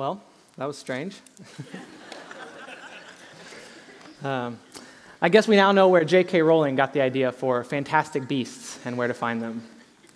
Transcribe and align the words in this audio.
Well, 0.00 0.18
that 0.56 0.64
was 0.64 0.78
strange. 0.78 1.14
um, 4.24 4.58
I 5.20 5.28
guess 5.28 5.46
we 5.46 5.56
now 5.56 5.72
know 5.72 5.88
where 5.88 6.04
J.K. 6.04 6.40
Rowling 6.40 6.74
got 6.74 6.94
the 6.94 7.02
idea 7.02 7.32
for 7.32 7.62
Fantastic 7.64 8.26
Beasts 8.26 8.78
and 8.86 8.96
where 8.96 9.08
to 9.08 9.12
find 9.12 9.42
them. 9.42 9.62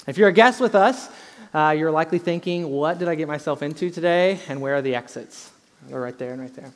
If 0.07 0.17
you're 0.17 0.31
a 0.31 0.33
guest 0.33 0.59
with 0.59 0.75
us, 0.75 1.11
uh, 1.53 1.75
you're 1.77 1.91
likely 1.91 2.19
thinking, 2.19 2.71
what 2.71 2.99
did 2.99 3.09
I 3.09 3.15
get 3.15 3.29
myself 3.29 3.63
into 3.63 3.91
today, 3.91 4.41
and 4.49 4.63
where 4.63 4.77
are 4.77 4.81
the 4.81 4.95
exits? 4.95 5.53
They're 5.87 6.01
right 6.01 6.17
there 6.17 6.33
and 6.33 6.41
right 6.41 6.55
there. 6.55 6.73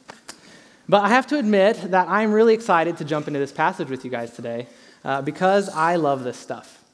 But 0.86 1.02
I 1.02 1.09
have 1.09 1.27
to 1.29 1.38
admit 1.38 1.90
that 1.90 2.09
I'm 2.11 2.30
really 2.30 2.52
excited 2.52 2.98
to 2.98 3.06
jump 3.06 3.27
into 3.27 3.38
this 3.38 3.52
passage 3.52 3.88
with 3.88 4.04
you 4.04 4.11
guys 4.11 4.32
today 4.32 4.66
uh, 5.02 5.22
because 5.22 5.70
I 5.70 5.96
love 5.96 6.25
this 6.25 6.36
stuff. 6.36 6.84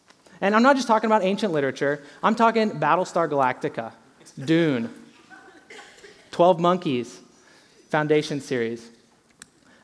And 0.41 0.55
I'm 0.55 0.63
not 0.63 0.77
just 0.77 0.87
talking 0.87 1.09
about 1.09 1.25
ancient 1.25 1.53
literature, 1.53 2.05
I'm 2.23 2.37
talking 2.37 2.71
Battlestar 2.71 3.29
Galactica, 3.29 3.95
Dune, 4.39 4.91
12 6.35 6.59
Monkeys, 6.59 7.21
Foundation 7.91 8.41
series. 8.41 8.91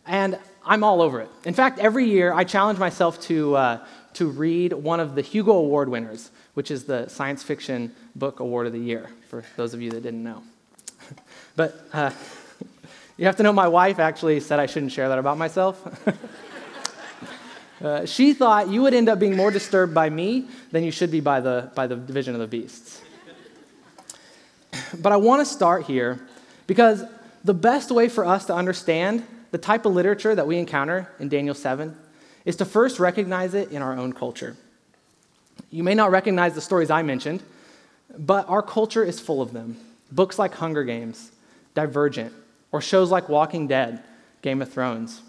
And 0.04 0.36
I'm 0.66 0.82
all 0.82 1.00
over 1.00 1.20
it. 1.20 1.28
In 1.44 1.54
fact, 1.54 1.78
every 1.78 2.06
year 2.06 2.32
I 2.32 2.42
challenge 2.42 2.76
myself 2.76 3.20
to, 3.28 3.54
uh, 3.54 3.86
to 4.14 4.26
read 4.26 4.72
one 4.72 4.98
of 4.98 5.14
the 5.14 5.22
Hugo 5.22 5.52
Award 5.52 5.88
winners, 5.88 6.32
which 6.54 6.72
is 6.72 6.86
the 6.86 7.06
science 7.06 7.44
fiction 7.44 7.94
book 8.16 8.40
award 8.40 8.66
of 8.66 8.72
the 8.72 8.80
year, 8.80 9.10
for 9.28 9.44
those 9.54 9.74
of 9.74 9.80
you 9.80 9.92
that 9.92 10.02
didn't 10.02 10.24
know. 10.24 10.42
but 11.54 11.84
uh, 11.92 12.10
you 13.16 13.26
have 13.26 13.36
to 13.36 13.44
know 13.44 13.52
my 13.52 13.68
wife 13.68 14.00
actually 14.00 14.40
said 14.40 14.58
I 14.58 14.66
shouldn't 14.66 14.90
share 14.90 15.08
that 15.08 15.20
about 15.20 15.38
myself. 15.38 15.80
uh, 17.84 18.04
she 18.06 18.32
thought 18.32 18.68
you 18.68 18.82
would 18.82 18.92
end 18.92 19.08
up 19.08 19.20
being 19.20 19.36
more 19.36 19.52
disturbed 19.52 19.94
by 19.94 20.10
me 20.10 20.48
than 20.72 20.82
you 20.82 20.90
should 20.90 21.12
be 21.12 21.20
by 21.20 21.38
the, 21.38 21.70
by 21.76 21.86
the 21.86 21.94
division 21.94 22.34
of 22.34 22.40
the 22.40 22.48
beasts. 22.48 23.02
But 25.00 25.12
I 25.12 25.16
want 25.16 25.40
to 25.40 25.46
start 25.46 25.84
here 25.84 26.26
because 26.70 27.02
the 27.42 27.52
best 27.52 27.90
way 27.90 28.08
for 28.08 28.24
us 28.24 28.44
to 28.44 28.54
understand 28.54 29.26
the 29.50 29.58
type 29.58 29.86
of 29.86 29.92
literature 29.92 30.36
that 30.36 30.46
we 30.46 30.56
encounter 30.56 31.10
in 31.18 31.28
Daniel 31.28 31.52
7 31.52 31.96
is 32.44 32.54
to 32.54 32.64
first 32.64 33.00
recognize 33.00 33.54
it 33.54 33.72
in 33.72 33.82
our 33.82 33.98
own 33.98 34.12
culture. 34.12 34.56
You 35.72 35.82
may 35.82 35.96
not 35.96 36.12
recognize 36.12 36.54
the 36.54 36.60
stories 36.60 36.88
I 36.88 37.02
mentioned, 37.02 37.42
but 38.16 38.48
our 38.48 38.62
culture 38.62 39.02
is 39.02 39.18
full 39.18 39.42
of 39.42 39.52
them. 39.52 39.78
Books 40.12 40.38
like 40.38 40.54
Hunger 40.54 40.84
Games, 40.84 41.32
Divergent, 41.74 42.32
or 42.70 42.80
shows 42.80 43.10
like 43.10 43.28
Walking 43.28 43.66
Dead, 43.66 44.04
Game 44.40 44.62
of 44.62 44.72
Thrones. 44.72 45.22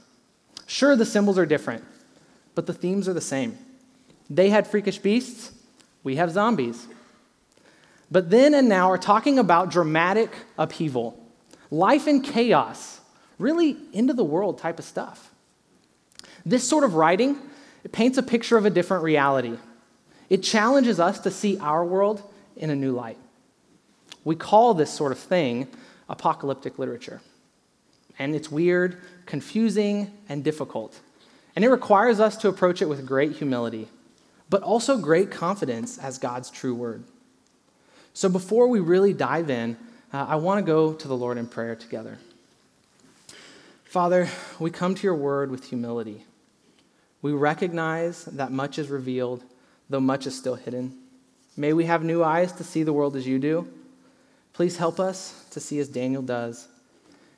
Sure, 0.67 0.95
the 0.95 1.07
symbols 1.07 1.39
are 1.39 1.47
different, 1.47 1.83
but 2.53 2.67
the 2.67 2.73
themes 2.73 3.09
are 3.09 3.13
the 3.13 3.19
same. 3.19 3.57
They 4.29 4.51
had 4.51 4.67
freakish 4.67 4.99
beasts, 4.99 5.53
we 6.03 6.17
have 6.17 6.29
zombies. 6.29 6.85
But 8.11 8.29
then 8.29 8.53
and 8.53 8.69
now 8.69 8.91
are 8.91 8.97
talking 8.99 9.39
about 9.39 9.71
dramatic 9.71 10.29
upheaval 10.59 11.17
life 11.71 12.07
in 12.07 12.21
chaos, 12.21 12.99
really 13.39 13.77
into 13.93 14.13
the 14.13 14.23
world 14.23 14.59
type 14.59 14.77
of 14.77 14.85
stuff. 14.85 15.31
This 16.45 16.67
sort 16.67 16.83
of 16.83 16.93
writing 16.93 17.39
it 17.83 17.91
paints 17.91 18.17
a 18.17 18.23
picture 18.23 18.57
of 18.57 18.65
a 18.65 18.69
different 18.69 19.03
reality. 19.03 19.57
It 20.29 20.43
challenges 20.43 20.99
us 20.99 21.19
to 21.21 21.31
see 21.31 21.57
our 21.57 21.83
world 21.83 22.21
in 22.55 22.69
a 22.69 22.75
new 22.75 22.91
light. 22.91 23.17
We 24.23 24.35
call 24.35 24.73
this 24.73 24.91
sort 24.91 25.11
of 25.11 25.19
thing 25.19 25.67
apocalyptic 26.07 26.77
literature. 26.77 27.21
And 28.19 28.35
it's 28.35 28.51
weird, 28.51 29.01
confusing, 29.25 30.11
and 30.29 30.43
difficult. 30.43 30.99
And 31.55 31.65
it 31.65 31.69
requires 31.69 32.19
us 32.19 32.37
to 32.37 32.49
approach 32.49 32.81
it 32.81 32.89
with 32.89 33.05
great 33.05 33.33
humility, 33.33 33.87
but 34.49 34.61
also 34.61 34.97
great 34.97 35.31
confidence 35.31 35.97
as 35.97 36.17
God's 36.17 36.49
true 36.49 36.75
word. 36.75 37.03
So 38.13 38.29
before 38.29 38.67
we 38.67 38.79
really 38.79 39.13
dive 39.13 39.49
in, 39.49 39.77
uh, 40.13 40.25
I 40.29 40.35
want 40.35 40.59
to 40.59 40.65
go 40.65 40.93
to 40.93 41.07
the 41.07 41.15
Lord 41.15 41.37
in 41.37 41.47
prayer 41.47 41.75
together. 41.75 42.17
Father, 43.83 44.29
we 44.59 44.71
come 44.71 44.95
to 44.95 45.03
your 45.03 45.15
word 45.15 45.51
with 45.51 45.69
humility. 45.69 46.23
We 47.21 47.33
recognize 47.33 48.25
that 48.25 48.51
much 48.51 48.79
is 48.79 48.89
revealed, 48.89 49.43
though 49.89 49.99
much 49.99 50.25
is 50.25 50.37
still 50.37 50.55
hidden. 50.55 50.97
May 51.57 51.73
we 51.73 51.85
have 51.85 52.03
new 52.03 52.23
eyes 52.23 52.51
to 52.53 52.63
see 52.63 52.83
the 52.83 52.93
world 52.93 53.15
as 53.15 53.27
you 53.27 53.37
do. 53.37 53.67
Please 54.53 54.77
help 54.77 54.99
us 54.99 55.45
to 55.51 55.59
see 55.59 55.79
as 55.79 55.87
Daniel 55.87 56.21
does. 56.21 56.67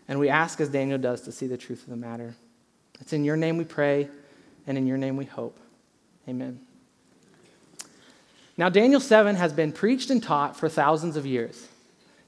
And 0.08 0.20
we 0.20 0.30
ask 0.30 0.62
as 0.62 0.70
Daniel 0.70 0.98
does 0.98 1.22
to 1.22 1.32
see 1.32 1.48
the 1.48 1.58
truth 1.58 1.84
of 1.84 1.90
the 1.90 1.96
matter. 1.96 2.36
It's 3.00 3.14
in 3.14 3.24
your 3.24 3.36
name 3.36 3.58
we 3.58 3.66
pray, 3.66 4.10
and 4.68 4.78
in 4.78 4.88
your 4.88 4.98
name 4.98 5.18
we 5.18 5.26
hope. 5.26 5.58
Amen. 6.28 6.60
Now, 8.56 8.70
Daniel 8.70 9.00
7 9.00 9.36
has 9.36 9.52
been 9.52 9.72
preached 9.72 10.10
and 10.10 10.22
taught 10.22 10.56
for 10.56 10.70
thousands 10.70 11.18
of 11.18 11.26
years. 11.26 11.68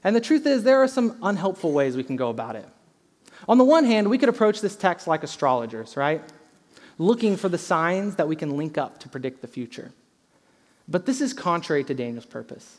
And 0.06 0.14
the 0.14 0.20
truth 0.20 0.46
is, 0.46 0.62
there 0.62 0.80
are 0.84 0.86
some 0.86 1.18
unhelpful 1.20 1.72
ways 1.72 1.96
we 1.96 2.04
can 2.04 2.14
go 2.14 2.30
about 2.30 2.54
it. 2.54 2.64
On 3.48 3.58
the 3.58 3.64
one 3.64 3.84
hand, 3.84 4.08
we 4.08 4.18
could 4.18 4.28
approach 4.28 4.60
this 4.60 4.76
text 4.76 5.08
like 5.08 5.24
astrologers, 5.24 5.96
right? 5.96 6.22
Looking 6.96 7.36
for 7.36 7.48
the 7.48 7.58
signs 7.58 8.14
that 8.14 8.28
we 8.28 8.36
can 8.36 8.56
link 8.56 8.78
up 8.78 9.00
to 9.00 9.08
predict 9.08 9.42
the 9.42 9.48
future. 9.48 9.90
But 10.86 11.06
this 11.06 11.20
is 11.20 11.32
contrary 11.32 11.82
to 11.82 11.92
Daniel's 11.92 12.24
purpose. 12.24 12.78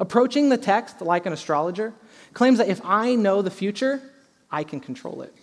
Approaching 0.00 0.48
the 0.48 0.56
text 0.56 1.02
like 1.02 1.26
an 1.26 1.34
astrologer 1.34 1.92
claims 2.32 2.56
that 2.56 2.68
if 2.68 2.80
I 2.82 3.14
know 3.14 3.42
the 3.42 3.50
future, 3.50 4.00
I 4.50 4.64
can 4.64 4.80
control 4.80 5.20
it. 5.20 5.34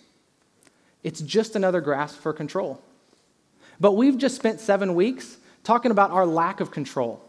It's 1.04 1.20
just 1.20 1.54
another 1.54 1.80
grasp 1.80 2.18
for 2.18 2.32
control. 2.32 2.82
But 3.78 3.92
we've 3.92 4.18
just 4.18 4.34
spent 4.34 4.58
seven 4.58 4.96
weeks 4.96 5.36
talking 5.62 5.92
about 5.92 6.10
our 6.10 6.26
lack 6.26 6.58
of 6.58 6.72
control 6.72 7.22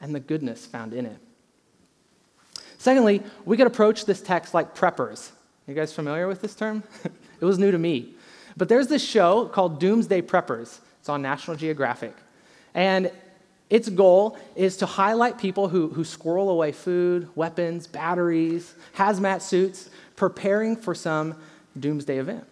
and 0.00 0.14
the 0.14 0.20
goodness 0.20 0.64
found 0.64 0.94
in 0.94 1.04
it. 1.04 1.18
Secondly, 2.80 3.22
we 3.44 3.58
could 3.58 3.66
approach 3.66 4.06
this 4.06 4.22
text 4.22 4.54
like 4.54 4.74
preppers. 4.74 5.32
You 5.68 5.74
guys 5.74 5.92
familiar 5.92 6.26
with 6.26 6.40
this 6.40 6.54
term? 6.54 6.82
it 7.04 7.44
was 7.44 7.58
new 7.58 7.70
to 7.70 7.76
me. 7.76 8.14
But 8.56 8.70
there's 8.70 8.86
this 8.86 9.06
show 9.06 9.44
called 9.44 9.78
Doomsday 9.78 10.22
Preppers. 10.22 10.78
It's 10.98 11.10
on 11.10 11.20
National 11.20 11.58
Geographic. 11.58 12.14
And 12.72 13.12
its 13.68 13.90
goal 13.90 14.38
is 14.56 14.78
to 14.78 14.86
highlight 14.86 15.36
people 15.36 15.68
who, 15.68 15.88
who 15.90 16.04
squirrel 16.04 16.48
away 16.48 16.72
food, 16.72 17.28
weapons, 17.34 17.86
batteries, 17.86 18.74
hazmat 18.96 19.42
suits, 19.42 19.90
preparing 20.16 20.74
for 20.74 20.94
some 20.94 21.34
doomsday 21.78 22.16
event. 22.16 22.46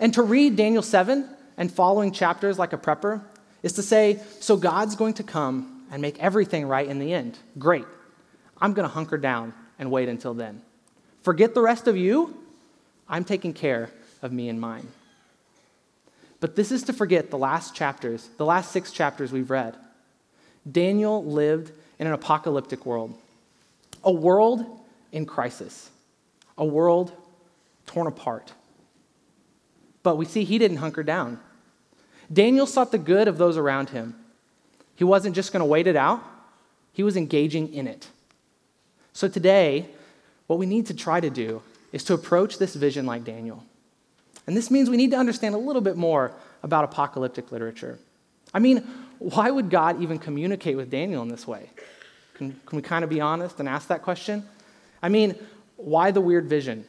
And 0.00 0.14
to 0.14 0.22
read 0.22 0.56
Daniel 0.56 0.82
7 0.82 1.28
and 1.58 1.70
following 1.70 2.10
chapters 2.10 2.58
like 2.58 2.72
a 2.72 2.78
prepper 2.78 3.20
is 3.62 3.74
to 3.74 3.82
say, 3.82 4.18
so 4.40 4.56
God's 4.56 4.96
going 4.96 5.14
to 5.14 5.22
come 5.22 5.84
and 5.90 6.00
make 6.00 6.18
everything 6.20 6.66
right 6.66 6.88
in 6.88 6.98
the 6.98 7.12
end. 7.12 7.38
Great. 7.58 7.84
I'm 8.60 8.72
going 8.72 8.88
to 8.88 8.94
hunker 8.94 9.18
down 9.18 9.52
and 9.78 9.90
wait 9.90 10.08
until 10.08 10.34
then. 10.34 10.62
Forget 11.22 11.54
the 11.54 11.62
rest 11.62 11.86
of 11.88 11.96
you. 11.96 12.36
I'm 13.08 13.24
taking 13.24 13.52
care 13.52 13.90
of 14.22 14.32
me 14.32 14.48
and 14.48 14.60
mine. 14.60 14.88
But 16.40 16.56
this 16.56 16.70
is 16.70 16.82
to 16.84 16.92
forget 16.92 17.30
the 17.30 17.38
last 17.38 17.74
chapters, 17.74 18.28
the 18.36 18.44
last 18.44 18.70
six 18.72 18.92
chapters 18.92 19.32
we've 19.32 19.50
read. 19.50 19.76
Daniel 20.70 21.24
lived 21.24 21.72
in 21.98 22.06
an 22.06 22.12
apocalyptic 22.12 22.84
world, 22.84 23.16
a 24.04 24.12
world 24.12 24.64
in 25.12 25.24
crisis, 25.24 25.90
a 26.58 26.64
world 26.64 27.12
torn 27.86 28.06
apart. 28.06 28.52
But 30.02 30.16
we 30.16 30.24
see 30.24 30.44
he 30.44 30.58
didn't 30.58 30.78
hunker 30.78 31.02
down. 31.02 31.40
Daniel 32.32 32.66
sought 32.66 32.92
the 32.92 32.98
good 32.98 33.28
of 33.28 33.38
those 33.38 33.56
around 33.56 33.90
him. 33.90 34.14
He 34.96 35.04
wasn't 35.04 35.34
just 35.34 35.52
going 35.52 35.60
to 35.60 35.66
wait 35.66 35.86
it 35.86 35.96
out, 35.96 36.22
he 36.92 37.02
was 37.02 37.16
engaging 37.16 37.72
in 37.74 37.86
it. 37.86 38.08
So 39.16 39.28
today, 39.28 39.88
what 40.46 40.58
we 40.58 40.66
need 40.66 40.84
to 40.88 40.94
try 40.94 41.20
to 41.20 41.30
do 41.30 41.62
is 41.90 42.04
to 42.04 42.12
approach 42.12 42.58
this 42.58 42.74
vision 42.74 43.06
like 43.06 43.24
Daniel. 43.24 43.64
And 44.46 44.54
this 44.54 44.70
means 44.70 44.90
we 44.90 44.98
need 44.98 45.10
to 45.12 45.16
understand 45.16 45.54
a 45.54 45.58
little 45.58 45.80
bit 45.80 45.96
more 45.96 46.32
about 46.62 46.84
apocalyptic 46.84 47.50
literature. 47.50 47.98
I 48.52 48.58
mean, 48.58 48.86
why 49.18 49.50
would 49.50 49.70
God 49.70 50.02
even 50.02 50.18
communicate 50.18 50.76
with 50.76 50.90
Daniel 50.90 51.22
in 51.22 51.28
this 51.28 51.46
way? 51.46 51.70
Can, 52.34 52.60
can 52.66 52.76
we 52.76 52.82
kind 52.82 53.04
of 53.04 53.08
be 53.08 53.22
honest 53.22 53.58
and 53.58 53.66
ask 53.66 53.88
that 53.88 54.02
question? 54.02 54.46
I 55.02 55.08
mean, 55.08 55.34
why 55.76 56.10
the 56.10 56.20
weird 56.20 56.46
vision? 56.46 56.84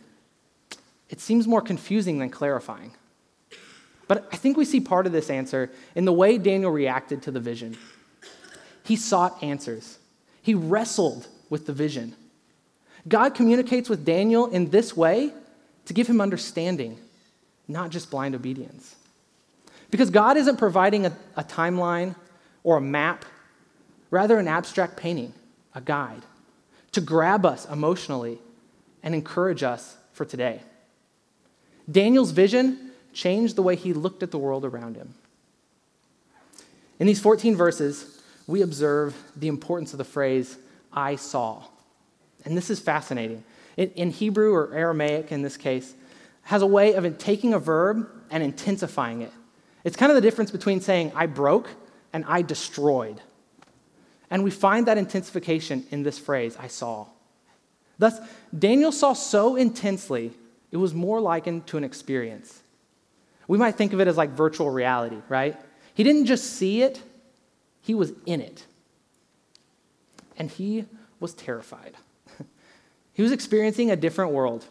It 1.10 1.22
seems 1.22 1.48
more 1.48 1.62
confusing 1.62 2.20
than 2.20 2.30
clarifying. 2.30 2.92
But 4.10 4.28
I 4.34 4.36
think 4.36 4.58
we 4.58 4.66
see 4.66 4.82
part 4.82 5.06
of 5.06 5.14
this 5.14 5.30
answer 5.30 5.72
in 5.96 6.04
the 6.04 6.12
way 6.12 6.38
Daniel 6.38 6.72
reacted 6.72 7.22
to 7.22 7.32
the 7.32 7.40
vision. 7.40 7.78
He 8.84 8.98
sought 8.98 9.42
answers, 9.42 9.98
he 10.42 10.54
wrestled 10.54 11.30
with 11.50 11.66
the 11.66 11.74
vision. 11.74 12.16
God 13.08 13.36
communicates 13.36 13.90
with 13.90 14.06
Daniel 14.06 14.48
in 14.48 14.70
this 14.70 14.96
way 14.96 15.32
to 15.86 15.94
give 15.94 16.08
him 16.08 16.20
understanding, 16.20 16.98
not 17.68 17.90
just 17.90 18.12
blind 18.12 18.36
obedience. 18.36 18.96
Because 19.90 20.10
God 20.10 20.36
isn't 20.38 20.58
providing 20.58 21.06
a, 21.06 21.14
a 21.36 21.44
timeline 21.44 22.16
or 22.64 22.78
a 22.78 22.82
map, 22.82 23.24
rather, 24.12 24.38
an 24.38 24.48
abstract 24.48 24.98
painting, 24.98 25.34
a 25.74 25.82
guide, 25.82 26.24
to 26.92 27.02
grab 27.02 27.46
us 27.46 27.66
emotionally 27.66 28.40
and 29.04 29.16
encourage 29.16 29.64
us 29.64 29.96
for 30.12 30.26
today. 30.26 30.62
Daniel's 31.90 32.32
vision 32.32 32.92
changed 33.14 33.56
the 33.56 33.64
way 33.64 33.76
he 33.76 33.94
looked 33.94 34.24
at 34.24 34.32
the 34.32 34.38
world 34.38 34.66
around 34.66 34.98
him. 34.98 35.14
In 37.00 37.08
these 37.08 37.20
14 37.20 37.56
verses, 37.56 38.22
we 38.48 38.62
observe 38.62 39.16
the 39.36 39.48
importance 39.48 39.94
of 39.94 39.98
the 39.98 40.04
phrase, 40.04 40.58
I 40.98 41.16
saw. 41.16 41.64
And 42.44 42.58
this 42.58 42.72
is 42.72 42.80
fascinating. 42.80 43.44
in, 43.78 44.10
Hebrew 44.10 44.52
or 44.52 44.74
Aramaic 44.74 45.32
in 45.32 45.44
this 45.44 45.56
case, 45.56 45.94
has 46.42 46.64
a 46.64 46.68
way 46.68 46.94
of 46.96 47.18
taking 47.20 47.54
a 47.54 47.60
verb 47.60 48.10
and 48.32 48.42
intensifying 48.42 49.22
it. 49.22 49.32
It's 49.84 49.96
kind 49.96 50.12
of 50.12 50.16
the 50.16 50.22
difference 50.22 50.50
between 50.50 50.82
saying, 50.82 51.12
I 51.14 51.28
broke 51.28 51.70
and 52.12 52.26
I 52.28 52.42
destroyed. 52.42 53.22
And 54.32 54.44
we 54.44 54.50
find 54.50 54.88
that 54.88 54.98
intensification 54.98 55.86
in 55.92 56.02
this 56.02 56.18
phrase, 56.18 56.58
I 56.60 56.68
saw. 56.68 57.06
Thus, 58.00 58.20
Daniel 58.58 58.92
saw 58.92 59.14
so 59.14 59.56
intensely, 59.56 60.32
it 60.72 60.78
was 60.78 60.96
more 60.96 61.22
likened 61.22 61.68
to 61.68 61.78
an 61.78 61.84
experience. 61.84 62.62
We 63.48 63.60
might 63.60 63.76
think 63.76 63.94
of 63.94 64.02
it 64.02 64.08
as 64.08 64.18
like 64.18 64.32
virtual 64.32 64.72
reality, 64.72 65.22
right? 65.30 65.56
He 65.94 66.04
didn't 66.04 66.26
just 66.26 66.54
see 66.54 66.82
it, 66.82 67.02
he 67.82 67.94
was 67.94 68.14
in 68.26 68.42
it. 68.42 68.66
And 70.38 70.50
he 70.50 70.86
was 71.20 71.34
terrified. 71.34 71.96
he 73.14 73.22
was 73.22 73.32
experiencing 73.32 73.92
a 73.92 73.96
different 73.96 74.32
world 74.32 74.66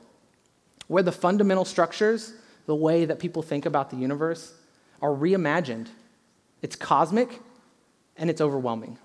where 0.89 1.03
the 1.03 1.13
fundamental 1.13 1.65
structures, 1.65 2.33
the 2.67 2.75
way 2.75 3.05
that 3.05 3.19
people 3.19 3.43
think 3.43 3.67
about 3.67 3.91
the 3.91 3.97
universe, 3.97 4.55
are 5.03 5.11
reimagined. 5.11 5.89
It's 6.63 6.77
cosmic 6.77 7.41
and 8.17 8.31
it's 8.31 8.41
overwhelming. 8.41 8.99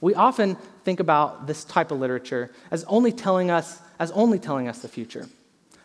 We 0.00 0.14
often 0.14 0.56
think 0.84 1.00
about 1.00 1.46
this 1.46 1.64
type 1.64 1.90
of 1.90 1.98
literature 1.98 2.50
as 2.70 2.84
only 2.84 3.12
telling 3.12 3.50
us 3.50 3.80
as 3.98 4.10
only 4.12 4.38
telling 4.38 4.68
us 4.68 4.80
the 4.80 4.88
future. 4.88 5.28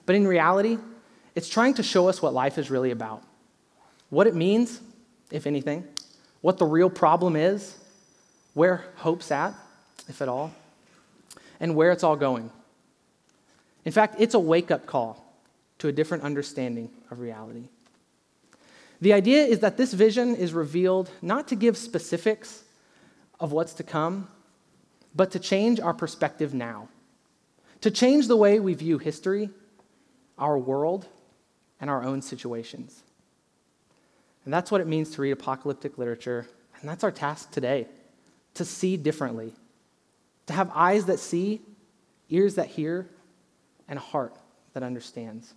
But 0.05 0.15
in 0.15 0.27
reality, 0.27 0.77
it's 1.35 1.49
trying 1.49 1.73
to 1.75 1.83
show 1.83 2.07
us 2.09 2.21
what 2.21 2.33
life 2.33 2.57
is 2.57 2.69
really 2.69 2.91
about. 2.91 3.23
What 4.09 4.27
it 4.27 4.35
means, 4.35 4.79
if 5.31 5.47
anything, 5.47 5.87
what 6.41 6.59
the 6.59 6.65
real 6.65 6.89
problem 6.89 7.35
is, 7.35 7.75
where 8.53 8.85
hope's 8.95 9.31
at, 9.31 9.53
if 10.07 10.21
at 10.21 10.29
all, 10.29 10.53
and 11.59 11.75
where 11.75 11.91
it's 11.91 12.03
all 12.03 12.15
going. 12.15 12.51
In 13.85 13.91
fact, 13.91 14.15
it's 14.19 14.33
a 14.33 14.39
wake 14.39 14.71
up 14.71 14.85
call 14.85 15.23
to 15.79 15.87
a 15.87 15.91
different 15.91 16.23
understanding 16.23 16.89
of 17.11 17.19
reality. 17.19 17.67
The 19.01 19.13
idea 19.13 19.43
is 19.43 19.59
that 19.59 19.75
this 19.75 19.93
vision 19.93 20.35
is 20.35 20.53
revealed 20.53 21.09
not 21.21 21.47
to 21.49 21.55
give 21.55 21.77
specifics 21.77 22.63
of 23.39 23.51
what's 23.51 23.73
to 23.73 23.83
come, 23.83 24.29
but 25.13 25.31
to 25.31 25.39
change 25.39 25.79
our 25.79 25.93
perspective 25.93 26.53
now, 26.53 26.87
to 27.81 27.91
change 27.91 28.27
the 28.27 28.37
way 28.37 28.59
we 28.59 28.73
view 28.73 28.97
history, 28.97 29.49
our 30.37 30.57
world, 30.57 31.07
and 31.81 31.89
our 31.89 32.03
own 32.03 32.21
situations. 32.21 33.03
And 34.45 34.53
that's 34.53 34.71
what 34.71 34.79
it 34.79 34.87
means 34.87 35.11
to 35.11 35.21
read 35.21 35.31
apocalyptic 35.31 35.97
literature, 35.97 36.47
and 36.79 36.89
that's 36.89 37.03
our 37.03 37.11
task 37.11 37.51
today 37.51 37.87
to 38.55 38.65
see 38.65 38.97
differently, 38.97 39.53
to 40.47 40.53
have 40.53 40.71
eyes 40.73 41.05
that 41.05 41.19
see, 41.19 41.61
ears 42.29 42.55
that 42.55 42.67
hear, 42.67 43.07
and 43.87 43.97
a 43.97 44.01
heart 44.01 44.35
that 44.73 44.83
understands. 44.83 45.53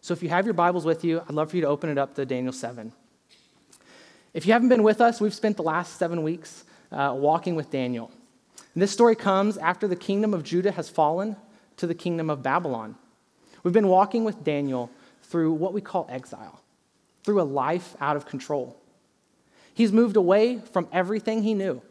So 0.00 0.12
if 0.14 0.22
you 0.22 0.28
have 0.30 0.46
your 0.46 0.54
Bibles 0.54 0.84
with 0.84 1.04
you, 1.04 1.20
I'd 1.20 1.34
love 1.34 1.50
for 1.50 1.56
you 1.56 1.62
to 1.62 1.68
open 1.68 1.90
it 1.90 1.98
up 1.98 2.14
to 2.14 2.24
Daniel 2.24 2.52
7. 2.52 2.92
If 4.32 4.46
you 4.46 4.52
haven't 4.52 4.68
been 4.68 4.82
with 4.82 5.00
us, 5.00 5.20
we've 5.20 5.34
spent 5.34 5.56
the 5.56 5.62
last 5.62 5.98
seven 5.98 6.22
weeks 6.22 6.64
uh, 6.92 7.14
walking 7.16 7.54
with 7.54 7.70
Daniel. 7.70 8.10
And 8.74 8.82
this 8.82 8.92
story 8.92 9.16
comes 9.16 9.58
after 9.58 9.88
the 9.88 9.96
kingdom 9.96 10.32
of 10.32 10.44
Judah 10.44 10.70
has 10.72 10.88
fallen 10.88 11.36
to 11.76 11.86
the 11.86 11.94
kingdom 11.94 12.30
of 12.30 12.42
Babylon. 12.42 12.94
We've 13.62 13.74
been 13.74 13.88
walking 13.88 14.24
with 14.24 14.44
Daniel 14.44 14.90
through 15.22 15.52
what 15.52 15.72
we 15.72 15.80
call 15.80 16.06
exile, 16.08 16.60
through 17.24 17.40
a 17.40 17.44
life 17.44 17.96
out 18.00 18.16
of 18.16 18.26
control. 18.26 18.76
He's 19.74 19.92
moved 19.92 20.16
away 20.16 20.58
from 20.58 20.88
everything 20.92 21.42
he 21.42 21.54
knew, 21.54 21.82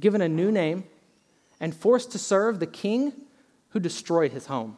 given 0.00 0.20
a 0.20 0.28
new 0.28 0.50
name, 0.52 0.84
and 1.60 1.74
forced 1.74 2.12
to 2.12 2.18
serve 2.18 2.60
the 2.60 2.66
king 2.66 3.12
who 3.70 3.80
destroyed 3.80 4.32
his 4.32 4.46
home. 4.46 4.76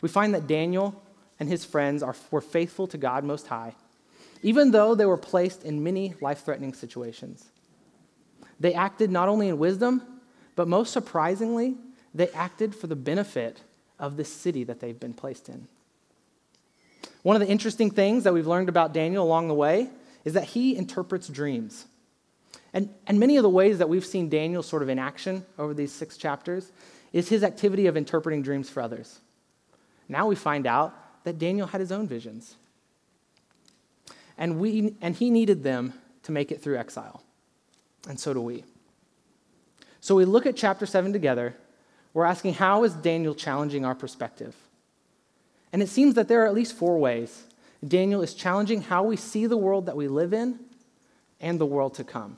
We 0.00 0.08
find 0.08 0.34
that 0.34 0.46
Daniel 0.46 1.02
and 1.40 1.48
his 1.48 1.64
friends 1.64 2.02
are, 2.02 2.14
were 2.30 2.40
faithful 2.40 2.86
to 2.88 2.98
God 2.98 3.24
Most 3.24 3.48
High, 3.48 3.74
even 4.42 4.70
though 4.70 4.94
they 4.94 5.06
were 5.06 5.16
placed 5.16 5.64
in 5.64 5.82
many 5.82 6.14
life 6.20 6.44
threatening 6.44 6.74
situations. 6.74 7.44
They 8.60 8.74
acted 8.74 9.10
not 9.10 9.28
only 9.28 9.48
in 9.48 9.58
wisdom, 9.58 10.02
but 10.54 10.68
most 10.68 10.92
surprisingly, 10.92 11.76
they 12.14 12.28
acted 12.28 12.74
for 12.74 12.86
the 12.86 12.96
benefit 12.96 13.60
of 13.98 14.16
the 14.16 14.24
city 14.24 14.64
that 14.64 14.80
they've 14.80 14.98
been 14.98 15.12
placed 15.12 15.48
in. 15.48 15.68
One 17.22 17.36
of 17.36 17.40
the 17.40 17.48
interesting 17.48 17.90
things 17.90 18.24
that 18.24 18.32
we've 18.32 18.46
learned 18.46 18.68
about 18.68 18.94
Daniel 18.94 19.24
along 19.24 19.48
the 19.48 19.54
way 19.54 19.90
is 20.24 20.34
that 20.34 20.44
he 20.44 20.76
interprets 20.76 21.28
dreams. 21.28 21.86
And, 22.76 22.90
and 23.06 23.18
many 23.18 23.38
of 23.38 23.42
the 23.42 23.48
ways 23.48 23.78
that 23.78 23.88
we've 23.88 24.04
seen 24.04 24.28
Daniel 24.28 24.62
sort 24.62 24.82
of 24.82 24.90
in 24.90 24.98
action 24.98 25.46
over 25.58 25.72
these 25.72 25.90
six 25.90 26.18
chapters 26.18 26.72
is 27.10 27.30
his 27.30 27.42
activity 27.42 27.86
of 27.86 27.96
interpreting 27.96 28.42
dreams 28.42 28.68
for 28.68 28.82
others. 28.82 29.18
Now 30.10 30.26
we 30.26 30.34
find 30.34 30.66
out 30.66 30.94
that 31.24 31.38
Daniel 31.38 31.68
had 31.68 31.80
his 31.80 31.90
own 31.90 32.06
visions. 32.06 32.56
And, 34.36 34.60
we, 34.60 34.94
and 35.00 35.16
he 35.16 35.30
needed 35.30 35.62
them 35.62 35.94
to 36.24 36.32
make 36.32 36.52
it 36.52 36.60
through 36.60 36.76
exile. 36.76 37.22
And 38.10 38.20
so 38.20 38.34
do 38.34 38.42
we. 38.42 38.62
So 40.00 40.14
we 40.14 40.26
look 40.26 40.44
at 40.44 40.54
chapter 40.54 40.84
7 40.84 41.14
together. 41.14 41.56
We're 42.12 42.26
asking, 42.26 42.54
how 42.54 42.84
is 42.84 42.92
Daniel 42.92 43.34
challenging 43.34 43.86
our 43.86 43.94
perspective? 43.94 44.54
And 45.72 45.82
it 45.82 45.88
seems 45.88 46.12
that 46.16 46.28
there 46.28 46.42
are 46.42 46.46
at 46.46 46.52
least 46.52 46.76
four 46.76 46.98
ways 46.98 47.44
Daniel 47.86 48.20
is 48.20 48.34
challenging 48.34 48.82
how 48.82 49.02
we 49.02 49.16
see 49.16 49.46
the 49.46 49.56
world 49.56 49.86
that 49.86 49.96
we 49.96 50.08
live 50.08 50.34
in 50.34 50.58
and 51.40 51.58
the 51.58 51.64
world 51.64 51.94
to 51.94 52.04
come. 52.04 52.36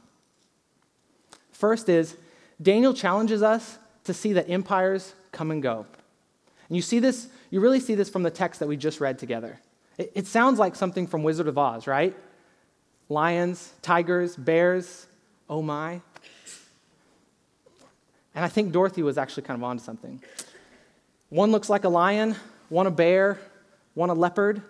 First 1.59 1.89
is 1.89 2.17
Daniel 2.63 2.95
challenges 2.95 3.43
us 3.43 3.79
to 4.05 4.15
see 4.15 4.35
that 4.35 4.49
empires 4.49 5.13
come 5.33 5.51
and 5.51 5.61
go. 5.61 5.87
And 6.69 6.77
you 6.77 6.83
see 6.83 7.01
this, 7.01 7.27
you 7.51 7.59
really 7.59 7.81
see 7.81 7.97
this 7.97 8.09
from 8.09 8.23
the 8.23 8.31
text 8.31 8.61
that 8.61 8.69
we 8.69 8.77
just 8.77 9.01
read 9.01 9.19
together. 9.19 9.59
It, 9.97 10.13
it 10.15 10.27
sounds 10.29 10.61
like 10.61 10.77
something 10.77 11.09
from 11.09 11.25
Wizard 11.25 11.49
of 11.49 11.59
Oz, 11.59 11.89
right? 11.89 12.15
Lions, 13.09 13.73
tigers, 13.83 14.37
bears, 14.37 15.09
oh 15.51 15.61
my. 15.61 16.01
And 18.37 18.45
I 18.45 18.49
think 18.49 18.71
Dorothy 18.71 19.03
was 19.03 19.19
actually 19.19 19.43
kind 19.43 19.59
of 19.59 19.65
onto 19.65 19.83
something. 19.83 20.23
One 21.29 21.51
looks 21.51 21.69
like 21.69 21.83
a 21.83 21.89
lion, 21.89 22.37
one 22.69 22.87
a 22.87 22.93
bear, 22.93 23.37
one 23.95 24.11
a 24.11 24.15
leopard. 24.15 24.63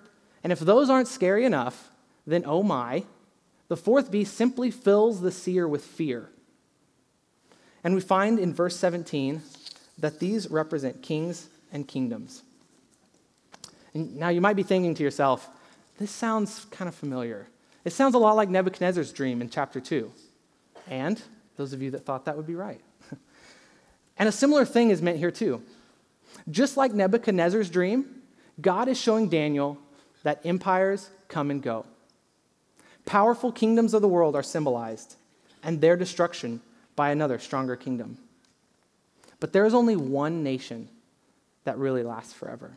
And 0.42 0.54
if 0.54 0.60
those 0.60 0.88
aren't 0.88 1.08
scary 1.08 1.44
enough, 1.44 1.90
then 2.26 2.44
oh 2.46 2.62
my, 2.62 3.04
the 3.68 3.76
fourth 3.76 4.10
beast 4.10 4.32
simply 4.34 4.70
fills 4.70 5.20
the 5.20 5.30
seer 5.30 5.68
with 5.68 5.84
fear. 5.84 6.30
And 7.84 7.94
we 7.94 8.00
find 8.00 8.38
in 8.38 8.52
verse 8.52 8.76
17 8.76 9.42
that 9.98 10.18
these 10.18 10.50
represent 10.50 11.02
kings 11.02 11.48
and 11.72 11.86
kingdoms. 11.86 12.42
And 13.94 14.16
now 14.16 14.28
you 14.28 14.40
might 14.40 14.56
be 14.56 14.62
thinking 14.62 14.94
to 14.94 15.02
yourself, 15.02 15.48
this 15.98 16.10
sounds 16.10 16.66
kind 16.70 16.88
of 16.88 16.94
familiar. 16.94 17.48
It 17.84 17.92
sounds 17.92 18.14
a 18.14 18.18
lot 18.18 18.36
like 18.36 18.48
Nebuchadnezzar's 18.48 19.12
dream 19.12 19.40
in 19.40 19.50
chapter 19.50 19.80
2. 19.80 20.10
And 20.88 21.20
those 21.56 21.72
of 21.72 21.82
you 21.82 21.90
that 21.92 22.04
thought 22.04 22.24
that 22.26 22.36
would 22.36 22.46
be 22.46 22.54
right. 22.54 22.80
and 24.18 24.28
a 24.28 24.32
similar 24.32 24.64
thing 24.64 24.90
is 24.90 25.02
meant 25.02 25.18
here 25.18 25.30
too. 25.30 25.62
Just 26.50 26.76
like 26.76 26.92
Nebuchadnezzar's 26.92 27.70
dream, 27.70 28.22
God 28.60 28.88
is 28.88 28.98
showing 28.98 29.28
Daniel 29.28 29.78
that 30.22 30.40
empires 30.44 31.10
come 31.28 31.50
and 31.50 31.62
go. 31.62 31.84
Powerful 33.04 33.52
kingdoms 33.52 33.94
of 33.94 34.02
the 34.02 34.08
world 34.08 34.36
are 34.36 34.42
symbolized, 34.42 35.16
and 35.62 35.80
their 35.80 35.96
destruction 35.96 36.60
by 36.98 37.12
another 37.12 37.38
stronger 37.38 37.76
kingdom. 37.76 38.18
But 39.38 39.52
there 39.52 39.64
is 39.64 39.72
only 39.72 39.94
one 39.94 40.42
nation 40.42 40.88
that 41.62 41.78
really 41.78 42.02
lasts 42.02 42.32
forever. 42.32 42.76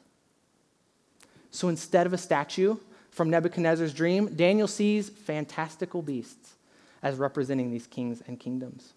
So 1.49 1.69
instead 1.69 2.05
of 2.05 2.13
a 2.13 2.19
statue 2.19 2.77
from 3.09 3.31
Nebuchadnezzar's 3.31 3.95
dream, 3.95 4.35
Daniel 4.35 4.67
sees 4.67 5.09
fantastical 5.09 6.03
beasts 6.03 6.53
as 7.01 7.15
representing 7.15 7.71
these 7.71 7.87
kings 7.87 8.21
and 8.27 8.39
kingdoms. 8.39 8.93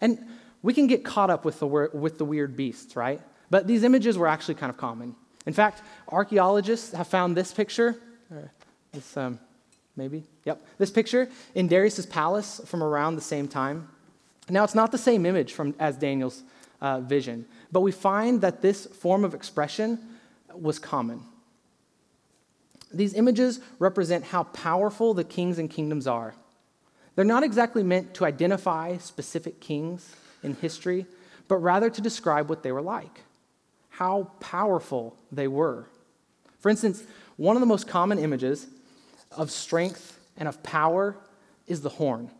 And 0.00 0.18
we 0.62 0.72
can 0.72 0.86
get 0.86 1.04
caught 1.04 1.28
up 1.28 1.44
with 1.44 1.60
the, 1.60 1.66
with 1.66 2.16
the 2.16 2.24
weird 2.24 2.56
beasts, 2.56 2.96
right? 2.96 3.20
But 3.50 3.66
these 3.66 3.84
images 3.84 4.16
were 4.16 4.28
actually 4.28 4.54
kind 4.54 4.70
of 4.70 4.78
common. 4.78 5.14
In 5.44 5.52
fact, 5.52 5.82
archaeologists 6.08 6.92
have 6.94 7.08
found 7.08 7.36
this 7.36 7.52
picture. 7.52 8.00
This, 8.92 9.14
um, 9.14 9.40
maybe, 9.94 10.24
yep, 10.46 10.64
this 10.78 10.90
picture 10.90 11.28
in 11.54 11.68
Darius's 11.68 12.06
palace 12.06 12.62
from 12.64 12.82
around 12.82 13.16
the 13.16 13.20
same 13.20 13.46
time. 13.46 13.88
Now, 14.50 14.64
it's 14.64 14.74
not 14.74 14.92
the 14.92 14.98
same 14.98 15.26
image 15.26 15.52
from, 15.52 15.74
as 15.78 15.96
Daniel's 15.96 16.42
uh, 16.80 17.00
vision, 17.00 17.46
but 17.70 17.80
we 17.80 17.92
find 17.92 18.40
that 18.40 18.62
this 18.62 18.86
form 18.86 19.24
of 19.24 19.34
expression 19.34 19.98
was 20.54 20.78
common. 20.78 21.22
These 22.92 23.14
images 23.14 23.60
represent 23.78 24.24
how 24.24 24.44
powerful 24.44 25.12
the 25.12 25.24
kings 25.24 25.58
and 25.58 25.68
kingdoms 25.68 26.06
are. 26.06 26.34
They're 27.14 27.24
not 27.24 27.42
exactly 27.42 27.82
meant 27.82 28.14
to 28.14 28.24
identify 28.24 28.96
specific 28.98 29.60
kings 29.60 30.14
in 30.42 30.54
history, 30.54 31.06
but 31.48 31.56
rather 31.56 31.90
to 31.90 32.00
describe 32.00 32.48
what 32.48 32.62
they 32.62 32.72
were 32.72 32.82
like, 32.82 33.22
how 33.90 34.30
powerful 34.40 35.16
they 35.32 35.48
were. 35.48 35.86
For 36.60 36.70
instance, 36.70 37.02
one 37.36 37.56
of 37.56 37.60
the 37.60 37.66
most 37.66 37.86
common 37.88 38.18
images 38.18 38.66
of 39.32 39.50
strength 39.50 40.18
and 40.36 40.48
of 40.48 40.62
power 40.62 41.16
is 41.66 41.82
the 41.82 41.88
horn. 41.88 42.30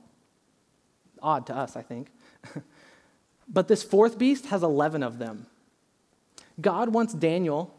Odd 1.23 1.47
to 1.47 1.57
us, 1.57 1.77
I 1.77 1.83
think. 1.83 2.11
but 3.49 3.69
this 3.69 3.83
fourth 3.83 4.19
beast 4.19 4.47
has 4.47 4.63
11 4.63 5.03
of 5.03 5.19
them, 5.19 5.47
God 6.61 6.91
wants 6.91 7.15
Daniel 7.15 7.75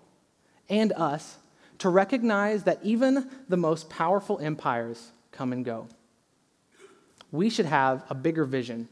and 0.69 0.93
us 0.93 1.38
to 1.79 1.89
recognize 1.89 2.63
that 2.63 2.79
even 2.84 3.29
the 3.48 3.58
most 3.58 3.89
powerful 3.89 4.39
empires 4.39 5.12
come 5.31 5.53
and 5.53 5.65
go. 5.65 5.88
We 7.31 7.50
should 7.50 7.65
have 7.65 8.03
a 8.10 8.15
bigger 8.15 8.46
vision 8.46 8.88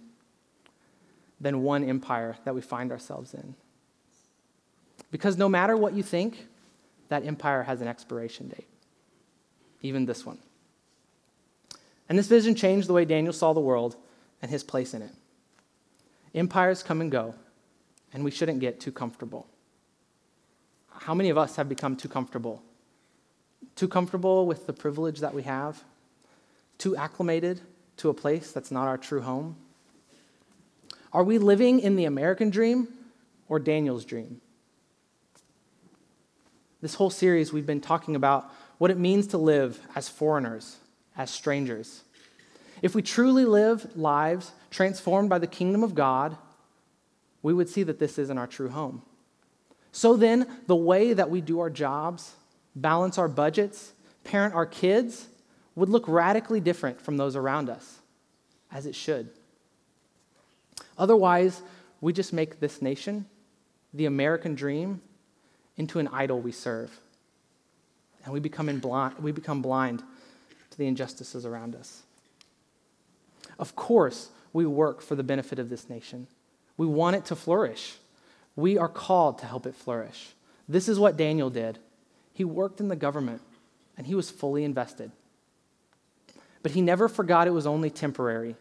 than 1.40 1.64
one 1.64 1.88
empire 1.88 2.38
that 2.46 2.56
we 2.56 2.62
find 2.62 2.92
ourselves 2.92 3.34
in. 3.34 3.56
Because 5.12 5.38
no 5.38 5.48
matter 5.48 5.78
what 5.78 5.94
you 5.94 6.04
think, 6.04 6.48
that 7.10 7.26
empire 7.26 7.64
has 7.64 7.82
an 7.82 7.88
expiration 7.88 8.50
date, 8.50 8.68
even 9.82 10.06
this 10.06 10.26
one. 10.26 10.40
And 12.10 12.18
this 12.18 12.28
vision 12.28 12.56
changed 12.56 12.88
the 12.88 12.94
way 12.94 13.06
Daniel 13.06 13.34
saw 13.34 13.54
the 13.54 13.60
world 13.60 13.96
and 14.42 14.52
his 14.52 14.64
place 14.64 14.94
in 14.94 15.02
it. 15.02 15.12
Empires 16.36 16.84
come 16.84 17.02
and 17.02 17.12
go, 17.12 17.36
and 18.14 18.24
we 18.24 18.32
shouldn't 18.32 18.60
get 18.60 18.80
too 18.80 18.92
comfortable. 18.92 19.48
How 20.90 21.14
many 21.14 21.30
of 21.30 21.38
us 21.38 21.56
have 21.56 21.70
become 21.70 21.96
too 21.96 22.10
comfortable? 22.10 22.62
Too 23.76 23.88
comfortable 23.88 24.46
with 24.46 24.68
the 24.68 24.74
privilege 24.74 25.20
that 25.20 25.34
we 25.34 25.44
have? 25.44 25.84
Too 26.78 26.96
acclimated 26.96 27.62
to 27.98 28.10
a 28.10 28.14
place 28.14 28.52
that's 28.52 28.72
not 28.72 28.88
our 28.88 28.98
true 28.98 29.22
home? 29.22 29.56
Are 31.14 31.24
we 31.24 31.38
living 31.38 31.80
in 31.80 31.96
the 31.96 32.06
American 32.06 32.50
dream 32.50 32.88
or 33.48 33.60
Daniel's 33.60 34.06
dream? 34.06 34.42
This 36.82 36.96
whole 36.96 37.10
series, 37.10 37.52
we've 37.52 37.66
been 37.66 37.82
talking 37.82 38.16
about 38.16 38.52
what 38.78 38.92
it 38.92 38.98
means 38.98 39.28
to 39.28 39.38
live 39.38 39.80
as 39.96 40.10
foreigners, 40.10 40.78
as 41.18 41.32
strangers. 41.32 42.04
If 42.82 42.96
we 42.96 43.02
truly 43.02 43.46
live 43.46 43.96
lives 43.96 44.52
transformed 44.70 45.30
by 45.30 45.40
the 45.40 45.48
kingdom 45.48 45.84
of 45.84 45.96
God, 45.96 46.38
we 47.42 47.54
would 47.54 47.70
see 47.70 47.84
that 47.84 48.00
this 48.00 48.18
isn't 48.18 48.38
our 48.38 48.48
true 48.48 48.70
home. 48.70 49.02
So 49.92 50.16
then, 50.16 50.48
the 50.68 50.76
way 50.76 51.14
that 51.14 51.30
we 51.30 51.42
do 51.42 51.60
our 51.60 51.70
jobs, 51.70 52.36
balance 52.76 53.18
our 53.18 53.28
budgets, 53.28 53.94
parent 54.24 54.54
our 54.54 54.66
kids, 54.66 55.28
would 55.76 55.90
look 55.90 56.08
radically 56.08 56.60
different 56.60 57.02
from 57.02 57.18
those 57.18 57.36
around 57.36 57.70
us, 57.70 58.00
as 58.72 58.86
it 58.86 58.96
should. 58.96 59.30
Otherwise, 60.98 61.62
we 62.02 62.14
just 62.14 62.34
make 62.34 62.60
this 62.60 62.82
nation, 62.82 63.26
the 63.94 64.06
American 64.06 64.56
dream, 64.56 65.02
into 65.78 66.00
an 66.00 66.08
idol 66.10 66.40
we 66.40 66.52
serve. 66.52 67.00
And 68.24 68.34
we 68.34 68.40
become, 68.40 68.80
blind, 68.80 69.18
we 69.20 69.32
become 69.32 69.62
blind 69.62 70.04
to 70.72 70.78
the 70.78 70.88
injustices 70.88 71.46
around 71.46 71.76
us. 71.76 72.04
Of 73.60 73.76
course, 73.76 74.30
we 74.54 74.66
work 74.66 75.02
for 75.02 75.16
the 75.16 75.24
benefit 75.24 75.60
of 75.60 75.70
this 75.70 75.90
nation. 75.90 76.28
We 76.78 76.86
want 76.86 77.16
it 77.16 77.26
to 77.26 77.36
flourish. 77.36 77.96
We 78.56 78.78
are 78.78 78.90
called 78.90 79.40
to 79.40 79.46
help 79.46 79.66
it 79.66 79.76
flourish. 79.76 80.34
This 80.68 80.88
is 80.88 81.00
what 81.00 81.18
Daniel 81.18 81.50
did. 81.50 81.80
He 82.34 82.44
worked 82.44 82.80
in 82.80 82.88
the 82.88 82.96
government 82.96 83.42
and 83.98 84.06
he 84.06 84.16
was 84.16 84.30
fully 84.30 84.64
invested. 84.64 85.12
But 86.62 86.72
he 86.72 86.82
never 86.82 87.08
forgot 87.08 87.48
it 87.48 87.52
was 87.52 87.68
only 87.68 87.90
temporary. 87.90 88.56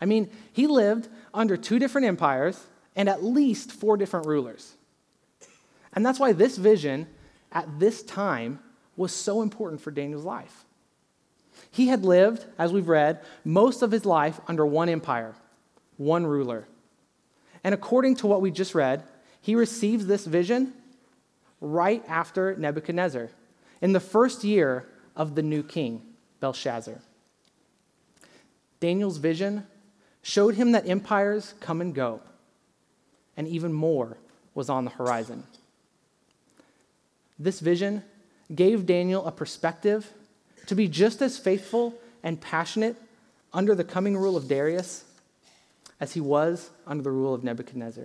I 0.00 0.06
mean, 0.06 0.30
he 0.52 0.66
lived 0.66 1.08
under 1.34 1.56
two 1.56 1.78
different 1.78 2.06
empires 2.06 2.66
and 2.96 3.08
at 3.08 3.22
least 3.22 3.72
four 3.72 3.96
different 3.96 4.26
rulers. 4.26 4.74
And 5.92 6.04
that's 6.06 6.20
why 6.20 6.32
this 6.32 6.56
vision 6.56 7.06
at 7.52 7.78
this 7.78 8.02
time 8.02 8.60
was 8.96 9.12
so 9.12 9.42
important 9.42 9.80
for 9.80 9.90
Daniel's 9.90 10.24
life. 10.24 10.64
He 11.70 11.88
had 11.88 12.04
lived, 12.04 12.44
as 12.58 12.72
we've 12.72 12.88
read, 12.88 13.20
most 13.44 13.82
of 13.82 13.92
his 13.92 14.04
life 14.04 14.40
under 14.48 14.66
one 14.66 14.88
empire, 14.88 15.34
one 15.96 16.26
ruler. 16.26 16.66
And 17.62 17.74
according 17.74 18.16
to 18.16 18.26
what 18.26 18.40
we 18.40 18.50
just 18.50 18.74
read, 18.74 19.04
he 19.40 19.54
receives 19.54 20.06
this 20.06 20.26
vision 20.26 20.72
right 21.60 22.02
after 22.08 22.56
Nebuchadnezzar, 22.56 23.28
in 23.80 23.92
the 23.92 24.00
first 24.00 24.44
year 24.44 24.86
of 25.14 25.34
the 25.34 25.42
new 25.42 25.62
king, 25.62 26.02
Belshazzar. 26.40 27.00
Daniel's 28.80 29.18
vision 29.18 29.66
showed 30.22 30.54
him 30.54 30.72
that 30.72 30.88
empires 30.88 31.54
come 31.60 31.80
and 31.80 31.94
go, 31.94 32.20
and 33.36 33.46
even 33.46 33.72
more 33.72 34.16
was 34.54 34.68
on 34.68 34.84
the 34.84 34.90
horizon. 34.90 35.44
This 37.38 37.60
vision 37.60 38.02
gave 38.54 38.86
Daniel 38.86 39.24
a 39.26 39.32
perspective 39.32 40.10
to 40.70 40.76
be 40.76 40.86
just 40.86 41.20
as 41.20 41.36
faithful 41.36 41.92
and 42.22 42.40
passionate 42.40 42.94
under 43.52 43.74
the 43.74 43.82
coming 43.82 44.16
rule 44.16 44.36
of 44.36 44.46
Darius 44.46 45.04
as 45.98 46.12
he 46.12 46.20
was 46.20 46.70
under 46.86 47.02
the 47.02 47.10
rule 47.10 47.34
of 47.34 47.42
Nebuchadnezzar. 47.42 48.04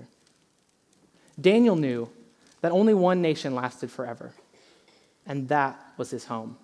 Daniel 1.40 1.76
knew 1.76 2.10
that 2.62 2.72
only 2.72 2.96
one 2.96 3.22
nation 3.22 3.54
lasted 3.54 3.92
forever, 3.92 4.34
and 5.28 5.48
that 5.50 5.80
was 5.98 6.10
his 6.10 6.26
home. 6.26 6.58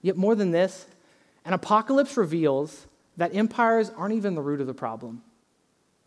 Yet, 0.00 0.16
more 0.16 0.34
than 0.34 0.52
this, 0.52 0.86
an 1.44 1.52
apocalypse 1.52 2.16
reveals 2.16 2.86
that 3.18 3.36
empires 3.36 3.90
aren't 3.94 4.14
even 4.14 4.34
the 4.34 4.40
root 4.40 4.62
of 4.62 4.66
the 4.66 4.72
problem. 4.72 5.20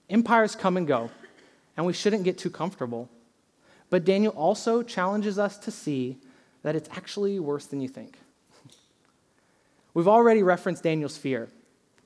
Empires 0.09 0.55
come 0.55 0.75
and 0.75 0.87
go, 0.87 1.11
and 1.77 1.85
we 1.85 1.93
shouldn't 1.93 2.23
get 2.23 2.39
too 2.39 2.49
comfortable. 2.49 3.09
But 3.91 4.05
Daniel 4.05 4.33
also 4.33 4.81
challenges 4.81 5.37
us 5.37 5.59
to 5.59 5.69
see 5.69 6.17
that 6.65 6.75
it's 6.75 6.89
actually 6.93 7.39
worse 7.39 7.67
than 7.67 7.79
you 7.79 7.87
think. 7.87 8.17
We've 9.93 10.07
already 10.07 10.41
referenced 10.41 10.81
Daniel's 10.81 11.15
fear. 11.15 11.47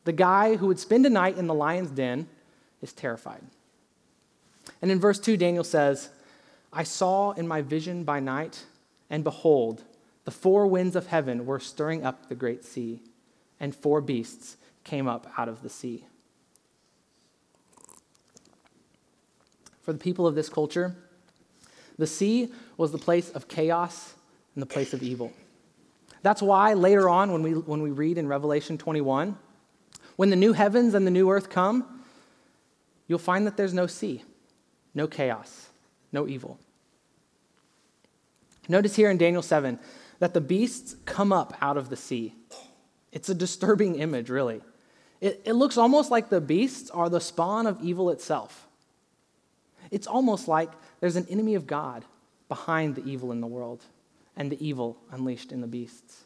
The 0.04 0.12
guy 0.12 0.58
who 0.58 0.68
would 0.68 0.80
spend 0.80 1.06
a 1.06 1.10
night 1.10 1.38
in 1.38 1.48
the 1.48 1.54
lion's 1.54 1.92
den 1.92 2.28
is 2.82 2.92
terrified. 2.92 3.42
And 4.82 4.92
in 4.92 5.00
verse 5.00 5.18
2, 5.18 5.38
Daniel 5.38 5.64
says, 5.64 6.10
I 6.74 6.84
saw 6.84 7.32
in 7.32 7.48
my 7.48 7.62
vision 7.62 8.04
by 8.04 8.20
night, 8.20 8.66
and 9.10 9.24
behold, 9.24 9.84
the 10.26 10.32
four 10.32 10.68
winds 10.68 10.98
of 10.98 11.08
heaven 11.08 11.46
were 11.46 11.62
stirring 11.62 12.06
up 12.06 12.28
the 12.28 12.36
great 12.36 12.66
sea, 12.66 13.02
and 13.62 13.74
four 13.74 14.02
beasts 14.02 14.58
came 14.84 15.08
up 15.08 15.32
out 15.38 15.48
of 15.48 15.64
the 15.64 15.70
sea. 15.70 16.04
For 19.84 19.94
the 19.94 20.00
people 20.00 20.28
of 20.28 20.36
this 20.36 20.50
culture, 20.50 20.98
the 21.98 22.06
sea 22.06 22.52
was 22.76 22.92
the 22.92 22.98
place 22.98 23.30
of 23.30 23.48
chaos 23.48 24.16
and 24.60 24.62
the 24.70 24.74
place 24.74 24.94
of 24.94 25.02
evil. 25.02 25.32
That's 26.22 26.42
why 26.42 26.74
later 26.74 27.08
on, 27.08 27.32
when 27.32 27.44
we, 27.44 27.54
when 27.54 27.82
we 27.82 27.92
read 27.92 28.18
in 28.18 28.28
Revelation 28.28 28.78
21, 28.78 29.38
when 30.18 30.30
the 30.30 30.36
new 30.36 30.52
heavens 30.52 30.94
and 30.96 31.08
the 31.08 31.12
new 31.12 31.32
earth 31.32 31.50
come, 31.50 32.04
you'll 33.08 33.20
find 33.20 33.48
that 33.48 33.56
there's 33.56 33.74
no 33.74 33.88
sea, 33.88 34.22
no 34.94 35.08
chaos, 35.08 35.70
no 36.12 36.28
evil. 36.28 36.60
Notice 38.68 38.98
here 38.98 39.10
in 39.10 39.18
Daniel 39.18 39.42
7 39.42 39.80
that 40.20 40.34
the 40.34 40.42
beasts 40.42 40.98
come 41.06 41.32
up 41.32 41.56
out 41.62 41.78
of 41.78 41.90
the 41.90 41.96
sea. 41.96 42.36
It's 43.14 43.30
a 43.30 43.34
disturbing 43.34 43.96
image, 43.96 44.30
really. 44.30 44.60
It, 45.22 45.42
it 45.46 45.54
looks 45.54 45.78
almost 45.78 46.12
like 46.12 46.28
the 46.28 46.42
beasts 46.42 46.90
are 46.90 47.08
the 47.08 47.22
spawn 47.22 47.66
of 47.66 47.82
evil 47.82 48.10
itself. 48.10 48.68
It's 49.90 50.06
almost 50.06 50.50
like 50.50 50.70
there's 51.00 51.16
an 51.16 51.28
enemy 51.30 51.56
of 51.56 51.66
God 51.66 52.04
behind 52.50 52.96
the 52.96 53.06
evil 53.06 53.32
in 53.32 53.40
the 53.40 53.48
world 53.48 53.86
and 54.40 54.50
the 54.50 54.66
evil 54.66 54.98
unleashed 55.12 55.52
in 55.52 55.62
the 55.62 55.68
beasts. 55.68 56.24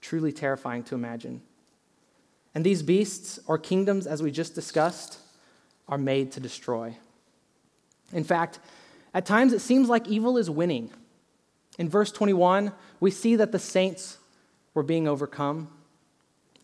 Truly 0.00 0.32
terrifying 0.32 0.82
to 0.84 0.94
imagine. 0.94 1.42
And 2.54 2.64
these 2.64 2.82
beasts, 2.82 3.38
or 3.46 3.58
kingdoms, 3.58 4.06
as 4.06 4.22
we 4.22 4.30
just 4.30 4.54
discussed, 4.54 5.18
are 5.86 5.98
made 5.98 6.32
to 6.32 6.40
destroy. 6.40 6.96
In 8.12 8.24
fact, 8.24 8.58
at 9.12 9.26
times 9.26 9.52
it 9.52 9.60
seems 9.60 9.88
like 9.88 10.08
evil 10.08 10.38
is 10.38 10.48
winning. 10.48 10.90
In 11.78 11.88
verse 11.88 12.10
21, 12.10 12.72
we 12.98 13.10
see 13.10 13.36
that 13.36 13.52
the 13.52 13.58
saints 13.58 14.18
were 14.72 14.82
being 14.82 15.06
overcome. 15.06 15.68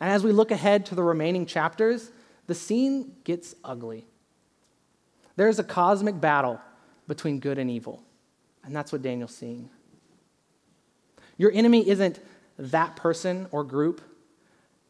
And 0.00 0.10
as 0.10 0.24
we 0.24 0.32
look 0.32 0.50
ahead 0.50 0.86
to 0.86 0.94
the 0.94 1.02
remaining 1.02 1.44
chapters, 1.44 2.10
the 2.46 2.54
scene 2.54 3.12
gets 3.24 3.54
ugly. 3.62 4.06
There's 5.36 5.58
a 5.58 5.64
cosmic 5.64 6.20
battle 6.20 6.60
between 7.06 7.38
good 7.38 7.58
and 7.58 7.70
evil. 7.70 8.02
And 8.64 8.74
that's 8.74 8.92
what 8.92 9.02
Daniel's 9.02 9.34
seeing. 9.34 9.68
Your 11.36 11.50
enemy 11.52 11.88
isn't 11.88 12.20
that 12.58 12.96
person 12.96 13.46
or 13.50 13.64
group, 13.64 14.00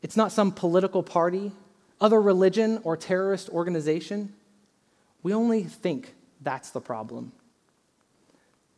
it's 0.02 0.16
not 0.16 0.32
some 0.32 0.52
political 0.52 1.02
party, 1.02 1.52
other 2.00 2.20
religion, 2.20 2.80
or 2.84 2.96
terrorist 2.96 3.48
organization. 3.48 4.34
We 5.22 5.32
only 5.32 5.64
think 5.64 6.12
that's 6.42 6.70
the 6.70 6.80
problem. 6.80 7.32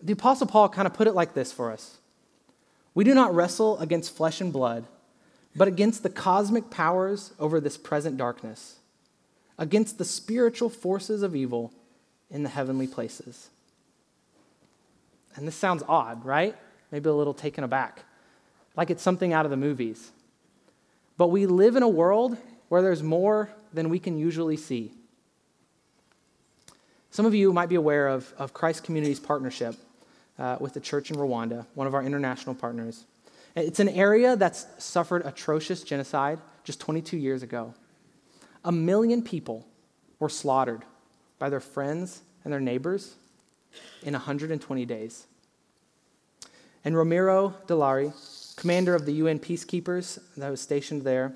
The 0.01 0.13
Apostle 0.13 0.47
Paul 0.47 0.69
kind 0.69 0.87
of 0.87 0.95
put 0.95 1.09
it 1.09 1.15
like 1.15 1.35
this 1.35 1.53
for 1.53 1.73
us 1.73 1.99
We 2.95 3.03
do 3.03 3.15
not 3.15 3.35
wrestle 3.35 3.79
against 3.81 4.17
flesh 4.17 4.41
and 4.41 4.53
blood, 4.53 4.85
but 5.57 5.67
against 5.67 6.03
the 6.03 6.11
cosmic 6.11 6.71
powers 6.71 7.33
over 7.41 7.59
this 7.59 7.77
present 7.77 8.17
darkness, 8.17 8.77
against 9.59 9.99
the 9.99 10.05
spiritual 10.05 10.69
forces 10.69 11.23
of 11.23 11.35
evil 11.35 11.73
in 12.31 12.45
the 12.45 12.49
heavenly 12.49 12.87
places. 12.87 13.49
And 15.35 15.47
this 15.47 15.57
sounds 15.57 15.83
odd, 15.89 16.25
right? 16.25 16.57
Maybe 16.93 17.09
a 17.09 17.13
little 17.13 17.35
taken 17.35 17.65
aback, 17.65 18.05
like 18.77 18.91
it's 18.91 19.03
something 19.03 19.33
out 19.33 19.45
of 19.45 19.51
the 19.51 19.57
movies. 19.57 20.13
But 21.17 21.29
we 21.29 21.47
live 21.47 21.77
in 21.77 21.83
a 21.83 21.89
world 21.89 22.37
where 22.69 22.83
there's 22.83 23.03
more 23.03 23.51
than 23.73 23.89
we 23.89 23.99
can 23.99 24.19
usually 24.19 24.57
see. 24.57 24.93
Some 27.11 27.25
of 27.27 27.35
you 27.35 27.53
might 27.53 27.69
be 27.69 27.77
aware 27.77 28.09
of, 28.09 28.33
of 28.37 28.53
Christ 28.53 28.85
Community's 28.85 29.21
partnership 29.21 29.75
uh, 30.39 30.59
with 30.61 30.75
the 30.75 30.81
church 30.81 31.11
in 31.11 31.17
Rwanda, 31.17 31.67
one 31.75 31.87
of 31.87 31.95
our 31.95 32.03
international 32.03 32.55
partners. 32.55 33.05
It's 33.55 33.81
an 33.81 33.89
area 33.89 34.37
that's 34.37 34.67
suffered 34.79 35.25
atrocious 35.25 35.83
genocide 35.83 36.39
just 36.65 36.79
22 36.81 37.17
years 37.17 37.43
ago. 37.43 37.73
A 38.65 38.73
million 38.73 39.23
people 39.23 39.67
were 40.19 40.29
slaughtered 40.29 40.83
by 41.39 41.49
their 41.49 41.61
friends 41.61 42.21
and 42.45 42.53
their 42.53 42.61
neighbors 42.61 43.15
in 44.03 44.13
120 44.13 44.85
days. 44.85 45.27
And 46.87 46.95
Roméo 46.95 47.53
Dallaire, 47.67 48.13
commander 48.55 48.95
of 48.95 49.07
the 49.07 49.15
UN 49.15 49.41
peacekeepers 49.41 50.21
that 50.37 50.49
was 50.49 50.61
stationed 50.61 51.03
there, 51.03 51.35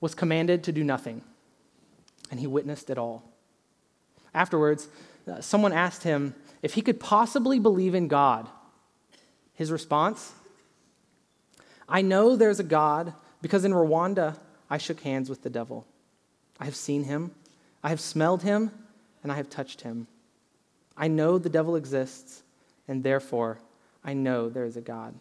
was 0.00 0.16
commanded 0.16 0.64
to 0.64 0.72
do 0.72 0.82
nothing, 0.82 1.22
and 2.28 2.40
he 2.40 2.48
witnessed 2.48 2.90
it 2.90 2.98
all. 2.98 3.22
Afterwards, 4.34 4.88
uh, 5.30 5.40
someone 5.40 5.72
asked 5.72 6.02
him 6.02 6.34
if 6.60 6.74
he 6.74 6.82
could 6.82 6.98
possibly 6.98 7.60
believe 7.60 7.94
in 7.94 8.08
God. 8.08 8.48
His 9.54 9.70
response 9.70 10.32
I 11.88 12.02
know 12.02 12.34
there's 12.34 12.58
a 12.58 12.64
God 12.64 13.14
because 13.40 13.64
in 13.64 13.70
Rwanda 13.70 14.38
I 14.68 14.78
shook 14.78 15.02
hands 15.02 15.30
with 15.30 15.42
the 15.42 15.50
devil. 15.50 15.86
I 16.58 16.64
have 16.64 16.74
seen 16.74 17.04
him, 17.04 17.30
I 17.84 17.90
have 17.90 18.00
smelled 18.00 18.42
him, 18.42 18.72
and 19.22 19.30
I 19.30 19.36
have 19.36 19.50
touched 19.50 19.82
him. 19.82 20.08
I 20.96 21.06
know 21.06 21.38
the 21.38 21.48
devil 21.48 21.76
exists, 21.76 22.42
and 22.88 23.04
therefore 23.04 23.60
I 24.04 24.14
know 24.14 24.48
there 24.48 24.64
is 24.64 24.76
a 24.76 24.80
God. 24.80 25.14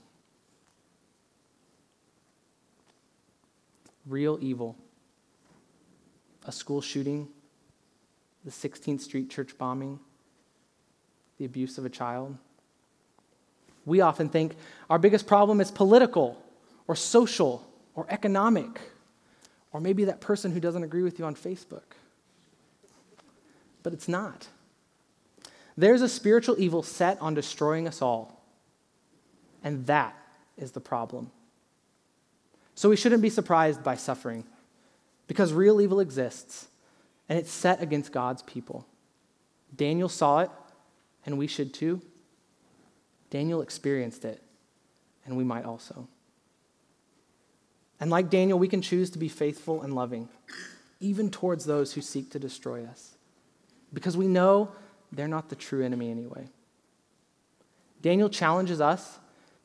Real 4.06 4.38
evil. 4.42 4.76
A 6.46 6.52
school 6.52 6.82
shooting, 6.82 7.28
the 8.46 8.52
16th 8.52 9.02
Street 9.02 9.30
church 9.30 9.58
bombing, 9.58 10.00
the 11.38 11.46
abuse 11.46 11.78
of 11.78 11.86
a 11.86 11.90
child. 11.90 12.38
We 13.86 14.02
often 14.02 14.30
think 14.30 14.56
our 14.90 15.00
biggest 15.00 15.28
problem 15.28 15.60
is 15.60 15.72
political 15.72 16.42
or 16.88 16.96
social 16.96 17.68
or 17.96 18.06
economic, 18.10 18.80
or 19.74 19.82
maybe 19.82 20.06
that 20.06 20.22
person 20.22 20.52
who 20.52 20.60
doesn't 20.60 20.84
agree 20.84 21.04
with 21.04 21.20
you 21.20 21.26
on 21.26 21.36
Facebook. 21.36 21.96
But 23.84 23.94
it's 23.94 24.08
not. 24.08 24.48
There's 25.76 26.02
a 26.02 26.10
spiritual 26.10 26.56
evil 26.60 26.84
set 26.84 27.20
on 27.22 27.34
destroying 27.34 27.88
us 27.88 28.02
all, 28.02 28.37
and 29.64 29.86
that 29.88 30.16
is 30.58 30.72
the 30.72 30.80
problem. 30.80 31.32
So 32.76 32.90
we 32.90 32.96
shouldn't 32.96 33.22
be 33.22 33.30
surprised 33.30 33.84
by 33.84 33.96
suffering, 33.96 34.44
because 35.28 35.52
real 35.54 35.82
evil 35.82 36.00
exists, 36.00 36.68
and 37.28 37.38
it's 37.38 37.52
set 37.52 37.82
against 37.82 38.12
God's 38.12 38.44
people. 38.44 38.86
Daniel 39.76 40.10
saw 40.10 40.40
it, 40.40 40.52
and 41.26 41.38
we 41.38 41.48
should 41.48 41.74
too. 41.74 42.02
Daniel 43.30 43.62
experienced 43.62 44.24
it, 44.24 44.42
and 45.26 45.36
we 45.36 45.44
might 45.44 45.66
also. 45.66 46.08
And 48.00 48.10
like 48.10 48.30
Daniel, 48.30 48.60
we 48.60 48.68
can 48.68 48.82
choose 48.82 49.10
to 49.10 49.20
be 49.20 49.28
faithful 49.28 49.82
and 49.82 49.94
loving, 49.94 50.30
even 51.00 51.30
towards 51.30 51.66
those 51.66 51.94
who 51.94 52.02
seek 52.02 52.32
to 52.32 52.40
destroy 52.40 52.86
us, 52.86 53.16
because 53.92 54.16
we 54.16 54.28
know 54.28 54.72
they're 55.12 55.28
not 55.28 55.50
the 55.50 55.56
true 55.56 55.84
enemy 55.84 56.12
anyway. 56.12 56.48
Daniel 58.02 58.30
challenges 58.30 58.80
us 58.80 59.18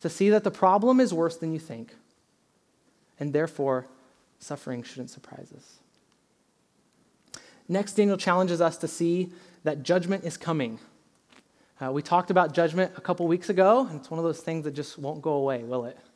to 0.03 0.09
see 0.09 0.31
that 0.31 0.45
the 0.45 0.51
problem 0.51 1.01
is 1.01 1.15
worse 1.15 1.37
than 1.37 1.53
you 1.53 1.59
think, 1.59 1.95
and 3.19 3.33
therefore, 3.33 3.87
suffering 4.39 4.83
shouldn't 4.83 5.11
surprise 5.11 5.53
us. 5.57 5.79
Next, 7.69 7.95
Daniel 7.95 8.17
challenges 8.17 8.61
us 8.61 8.77
to 8.79 8.89
see 8.89 9.33
that 9.63 9.83
judgment 9.83 10.25
is 10.25 10.37
coming. 10.37 10.81
Uh, 11.81 11.93
we 11.93 12.03
talked 12.03 12.31
about 12.31 12.53
judgment 12.53 12.93
a 12.97 13.01
couple 13.01 13.27
weeks 13.27 13.49
ago, 13.49 13.87
and 13.89 14.01
it's 14.01 14.11
one 14.11 14.19
of 14.19 14.25
those 14.25 14.41
things 14.41 14.65
that 14.65 14.73
just 14.73 14.99
won't 14.99 15.23
go 15.23 15.33
away, 15.33 15.63
will 15.63 15.87
it? 15.87 15.97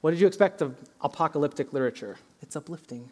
What 0.00 0.10
did 0.10 0.20
you 0.20 0.26
expect 0.26 0.60
of 0.60 0.76
apocalyptic 1.00 1.72
literature? 1.72 2.18
It's 2.42 2.56
uplifting. 2.56 3.10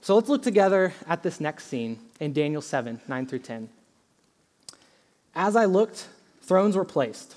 So 0.00 0.14
let's 0.14 0.30
look 0.30 0.42
together 0.42 0.94
at 1.06 1.22
this 1.22 1.40
next 1.40 1.66
scene 1.66 1.98
in 2.20 2.32
Daniel 2.32 2.62
7 2.62 3.00
9 3.06 3.26
through 3.26 3.40
10. 3.40 3.68
As 5.34 5.56
I 5.56 5.66
looked, 5.66 6.08
thrones 6.40 6.74
were 6.74 6.86
placed, 6.86 7.36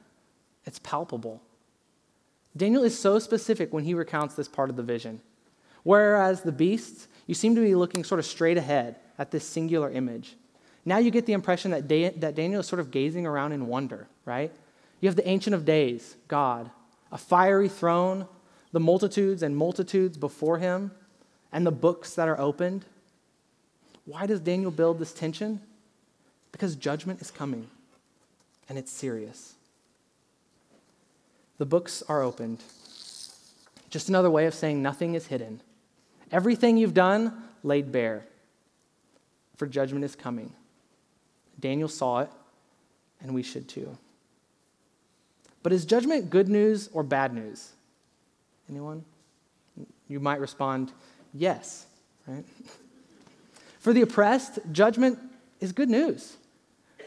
It's 0.65 0.79
palpable. 0.79 1.41
Daniel 2.55 2.83
is 2.83 2.97
so 2.97 3.19
specific 3.19 3.71
when 3.73 3.83
he 3.83 3.93
recounts 3.93 4.35
this 4.35 4.47
part 4.47 4.69
of 4.69 4.75
the 4.75 4.83
vision. 4.83 5.21
Whereas 5.83 6.41
the 6.41 6.51
beasts, 6.51 7.07
you 7.25 7.33
seem 7.33 7.55
to 7.55 7.61
be 7.61 7.75
looking 7.75 8.03
sort 8.03 8.19
of 8.19 8.25
straight 8.25 8.57
ahead 8.57 8.97
at 9.17 9.31
this 9.31 9.47
singular 9.47 9.89
image. 9.89 10.35
Now 10.85 10.97
you 10.97 11.11
get 11.11 11.25
the 11.25 11.33
impression 11.33 11.71
that, 11.71 11.87
that 12.19 12.35
Daniel 12.35 12.59
is 12.59 12.67
sort 12.67 12.79
of 12.79 12.91
gazing 12.91 13.25
around 13.25 13.51
in 13.51 13.67
wonder, 13.67 14.07
right? 14.25 14.51
You 14.99 15.09
have 15.09 15.15
the 15.15 15.27
Ancient 15.27 15.55
of 15.55 15.65
Days, 15.65 16.15
God, 16.27 16.69
a 17.11 17.17
fiery 17.17 17.69
throne, 17.69 18.27
the 18.71 18.79
multitudes 18.79 19.43
and 19.43 19.55
multitudes 19.55 20.17
before 20.17 20.57
him, 20.57 20.91
and 21.51 21.65
the 21.65 21.71
books 21.71 22.15
that 22.15 22.27
are 22.27 22.39
opened. 22.39 22.85
Why 24.05 24.25
does 24.25 24.39
Daniel 24.39 24.71
build 24.71 24.99
this 24.99 25.13
tension? 25.13 25.61
Because 26.51 26.75
judgment 26.75 27.21
is 27.21 27.31
coming, 27.31 27.69
and 28.69 28.77
it's 28.77 28.91
serious. 28.91 29.55
The 31.61 31.67
books 31.67 32.01
are 32.09 32.23
opened. 32.23 32.57
Just 33.91 34.09
another 34.09 34.31
way 34.31 34.47
of 34.47 34.55
saying 34.55 34.81
nothing 34.81 35.13
is 35.13 35.27
hidden. 35.27 35.61
Everything 36.31 36.75
you've 36.75 36.95
done 36.95 37.39
laid 37.61 37.91
bare, 37.91 38.25
for 39.57 39.67
judgment 39.67 40.03
is 40.03 40.15
coming. 40.15 40.53
Daniel 41.59 41.87
saw 41.87 42.21
it, 42.21 42.31
and 43.21 43.35
we 43.35 43.43
should 43.43 43.69
too. 43.69 43.95
But 45.61 45.71
is 45.71 45.85
judgment 45.85 46.31
good 46.31 46.49
news 46.49 46.89
or 46.93 47.03
bad 47.03 47.31
news? 47.31 47.73
Anyone? 48.67 49.05
You 50.07 50.19
might 50.19 50.39
respond, 50.39 50.91
yes, 51.31 51.85
right? 52.25 52.43
For 53.79 53.93
the 53.93 54.01
oppressed, 54.01 54.57
judgment 54.71 55.19
is 55.59 55.73
good 55.73 55.91
news. 55.91 56.37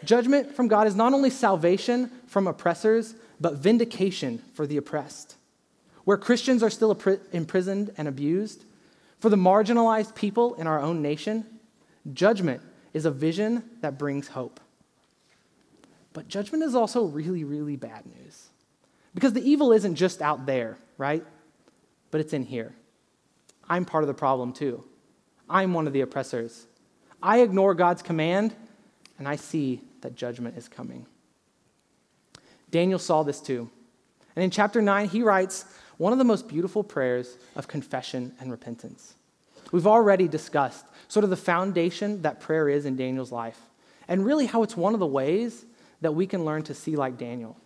Judgment 0.05 0.55
from 0.55 0.69
God 0.69 0.87
is 0.87 0.95
not 0.95 1.12
only 1.12 1.31
salvation 1.31 2.09
from 2.29 2.47
oppressors, 2.47 3.17
but 3.44 3.57
vindication 3.57 4.38
for 4.54 4.66
the 4.66 4.78
oppressed. 4.78 5.37
Where 6.04 6.16
Christians 6.16 6.62
are 6.62 6.70
still 6.70 6.98
imprisoned 7.30 7.92
and 7.98 8.09
abused, 8.09 8.64
for 9.18 9.28
the 9.28 9.37
marginalized 9.37 10.14
people 10.14 10.54
in 10.54 10.66
our 10.66 10.80
own 10.80 11.02
nation, 11.02 11.44
judgment 12.14 12.62
is 12.94 13.04
a 13.04 13.11
vision 13.11 13.62
that 13.83 13.98
brings 13.98 14.28
hope. 14.28 14.61
But 16.14 16.26
judgment 16.26 16.64
is 16.64 16.74
also 16.74 17.04
really, 17.04 17.44
really 17.44 17.76
bad 17.76 18.07
news. 18.07 18.48
Because 19.14 19.35
the 19.35 19.46
evil 19.46 19.72
isn't 19.72 19.96
just 19.96 20.22
out 20.22 20.46
there, 20.46 20.78
right? 20.96 21.22
But 22.11 22.22
it's 22.22 22.33
in 22.33 22.44
here. 22.44 22.74
I'm 23.68 23.85
part 23.85 24.04
of 24.04 24.09
the 24.09 24.14
problem 24.14 24.54
too. 24.54 24.83
I'm 25.50 25.74
one 25.74 25.87
of 25.87 25.92
the 25.92 26.00
oppressors. 26.00 26.66
I 27.22 27.42
ignore 27.42 27.74
God's 27.74 28.00
command, 28.00 28.54
and 29.18 29.28
I 29.28 29.37
see 29.37 29.83
that 30.00 30.14
judgment 30.14 30.57
is 30.57 30.66
coming. 30.66 31.04
Daniel 32.75 32.99
saw 32.99 33.23
this 33.23 33.41
too. 33.41 33.71
And 34.35 34.43
in 34.43 34.51
chapter 34.51 34.83
9, 34.83 35.07
he 35.07 35.23
writes 35.23 35.65
one 35.97 36.13
of 36.13 36.19
the 36.19 36.25
most 36.25 36.49
beautiful 36.49 36.83
prayers 36.83 37.39
of 37.55 37.69
confession 37.69 38.35
and 38.41 38.51
repentance. 38.51 39.15
We've 39.71 39.87
already 39.87 40.27
discussed 40.27 40.85
sort 41.07 41.23
of 41.23 41.31
the 41.31 41.37
foundation 41.37 42.23
that 42.23 42.41
prayer 42.41 42.69
is 42.69 42.85
in 42.85 42.97
Daniel's 42.97 43.31
life, 43.31 43.61
and 44.09 44.27
really 44.27 44.47
how 44.47 44.65
it's 44.65 44.77
one 44.77 44.93
of 44.93 44.99
the 44.99 45.07
ways 45.07 45.65
that 46.01 46.17
we 46.17 46.27
can 46.27 46.45
learn 46.45 46.65
to 46.65 46.75
see 46.75 46.97
like 46.97 47.17
Daniel. 47.17 47.57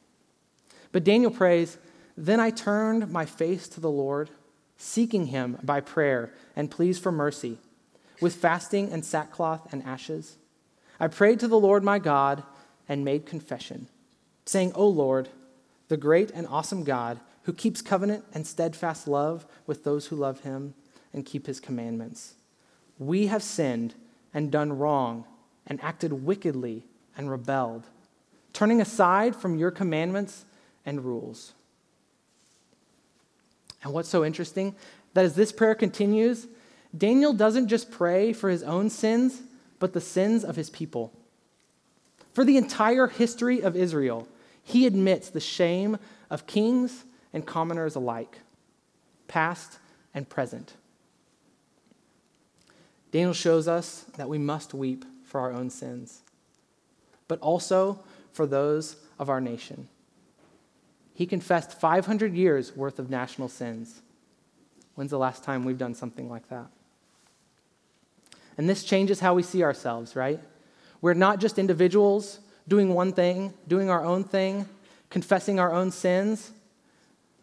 But 0.92 1.04
Daniel 1.04 1.30
prays, 1.30 1.78
Then 2.14 2.38
I 2.38 2.50
turned 2.50 3.10
my 3.10 3.24
face 3.24 3.66
to 3.68 3.80
the 3.80 3.90
Lord, 3.90 4.28
seeking 4.76 5.28
him 5.28 5.56
by 5.62 5.80
prayer 5.80 6.34
and 6.54 6.70
pleas 6.70 6.98
for 6.98 7.10
mercy, 7.10 7.56
with 8.20 8.34
fasting 8.34 8.92
and 8.92 9.02
sackcloth 9.02 9.72
and 9.72 9.82
ashes. 9.84 10.36
I 11.00 11.08
prayed 11.08 11.40
to 11.40 11.48
the 11.48 11.58
Lord 11.58 11.82
my 11.82 11.98
God 11.98 12.42
and 12.86 13.06
made 13.06 13.24
confession, 13.24 13.88
saying, 14.48 14.72
O 14.74 14.88
Lord, 14.88 15.28
the 15.88 15.98
great 15.98 16.30
and 16.30 16.46
awesome 16.46 16.82
God, 16.82 17.20
who 17.42 17.52
keeps 17.52 17.82
covenant 17.82 18.24
and 18.32 18.46
steadfast 18.46 19.06
love 19.06 19.46
with 19.66 19.84
those 19.84 20.06
who 20.06 20.16
love 20.16 20.40
him 20.40 20.72
and 21.12 21.26
keep 21.26 21.46
his 21.46 21.60
commandments. 21.60 22.34
We 22.98 23.26
have 23.26 23.42
sinned 23.42 23.94
and 24.32 24.50
done 24.50 24.78
wrong 24.78 25.24
and 25.66 25.82
acted 25.82 26.24
wickedly 26.24 26.84
and 27.16 27.30
rebelled, 27.30 27.84
turning 28.54 28.80
aside 28.80 29.36
from 29.36 29.58
your 29.58 29.70
commandments 29.70 30.44
and 30.86 31.04
rules. 31.04 31.52
And 33.82 33.92
what's 33.92 34.08
so 34.08 34.24
interesting, 34.24 34.74
that 35.12 35.26
as 35.26 35.34
this 35.34 35.52
prayer 35.52 35.74
continues, 35.74 36.46
Daniel 36.96 37.34
doesn't 37.34 37.68
just 37.68 37.90
pray 37.90 38.32
for 38.32 38.48
his 38.48 38.62
own 38.62 38.88
sins, 38.88 39.42
but 39.78 39.92
the 39.92 40.00
sins 40.00 40.42
of 40.42 40.56
his 40.56 40.70
people. 40.70 41.12
For 42.32 42.44
the 42.44 42.56
entire 42.56 43.08
history 43.08 43.60
of 43.60 43.76
Israel, 43.76 44.26
he 44.68 44.86
admits 44.86 45.30
the 45.30 45.40
shame 45.40 45.96
of 46.28 46.46
kings 46.46 47.04
and 47.32 47.46
commoners 47.46 47.94
alike, 47.94 48.40
past 49.26 49.78
and 50.12 50.28
present. 50.28 50.74
Daniel 53.10 53.32
shows 53.32 53.66
us 53.66 54.04
that 54.18 54.28
we 54.28 54.36
must 54.36 54.74
weep 54.74 55.06
for 55.24 55.40
our 55.40 55.50
own 55.50 55.70
sins, 55.70 56.20
but 57.28 57.40
also 57.40 58.00
for 58.30 58.46
those 58.46 58.96
of 59.18 59.30
our 59.30 59.40
nation. 59.40 59.88
He 61.14 61.24
confessed 61.24 61.80
500 61.80 62.34
years 62.34 62.76
worth 62.76 62.98
of 62.98 63.08
national 63.08 63.48
sins. 63.48 64.02
When's 64.96 65.10
the 65.10 65.18
last 65.18 65.42
time 65.42 65.64
we've 65.64 65.78
done 65.78 65.94
something 65.94 66.28
like 66.28 66.46
that? 66.50 66.66
And 68.58 68.68
this 68.68 68.84
changes 68.84 69.20
how 69.20 69.32
we 69.32 69.42
see 69.42 69.62
ourselves, 69.62 70.14
right? 70.14 70.40
We're 71.00 71.14
not 71.14 71.40
just 71.40 71.58
individuals 71.58 72.40
doing 72.68 72.94
one 72.94 73.12
thing, 73.12 73.54
doing 73.66 73.90
our 73.90 74.04
own 74.04 74.22
thing, 74.22 74.68
confessing 75.10 75.58
our 75.58 75.72
own 75.72 75.90
sins. 75.90 76.52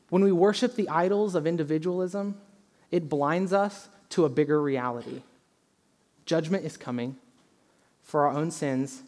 When 0.09 0.23
we 0.23 0.31
worship 0.31 0.75
the 0.75 0.87
idols 0.87 1.35
of 1.35 1.47
individualism, 1.47 2.39
it 2.91 3.09
blinds 3.09 3.51
us 3.51 3.89
to 4.09 4.25
a 4.25 4.29
bigger 4.29 4.61
reality. 4.61 5.23
Judgment 6.25 6.63
is 6.63 6.77
coming 6.77 7.17
for 8.03 8.27
our 8.27 8.37
own 8.37 8.51
sins 8.51 9.01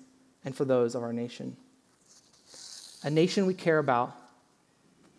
and 0.44 0.56
for 0.56 0.66
those 0.66 0.96
of 0.96 1.04
our 1.04 1.14
nation. 1.14 1.56
A 3.04 3.10
nation 3.10 3.46
we 3.46 3.54
care 3.54 3.78
about, 3.78 4.16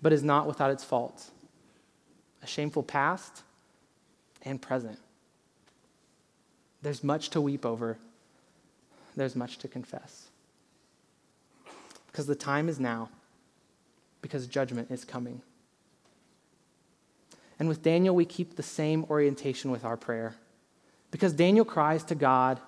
but 0.02 0.12
is 0.12 0.24
not 0.24 0.46
without 0.46 0.70
its 0.70 0.82
faults, 0.82 1.30
a 2.42 2.46
shameful 2.46 2.82
past 2.82 3.42
and 4.42 4.60
present. 4.60 4.98
There's 6.82 7.04
much 7.04 7.30
to 7.30 7.40
weep 7.40 7.64
over, 7.64 7.98
there's 9.16 9.36
much 9.36 9.58
to 9.58 9.68
confess. 9.68 10.28
Because 12.18 12.26
the 12.26 12.34
time 12.34 12.68
is 12.68 12.80
now, 12.80 13.10
because 14.22 14.48
judgment 14.48 14.90
is 14.90 15.04
coming. 15.04 15.40
And 17.60 17.68
with 17.68 17.80
Daniel, 17.80 18.12
we 18.12 18.24
keep 18.24 18.56
the 18.56 18.62
same 18.64 19.04
orientation 19.04 19.70
with 19.70 19.84
our 19.84 19.96
prayer. 19.96 20.34
Because 21.12 21.32
Daniel 21.32 21.64
cries 21.64 22.02
to 22.06 22.16
God, 22.16 22.58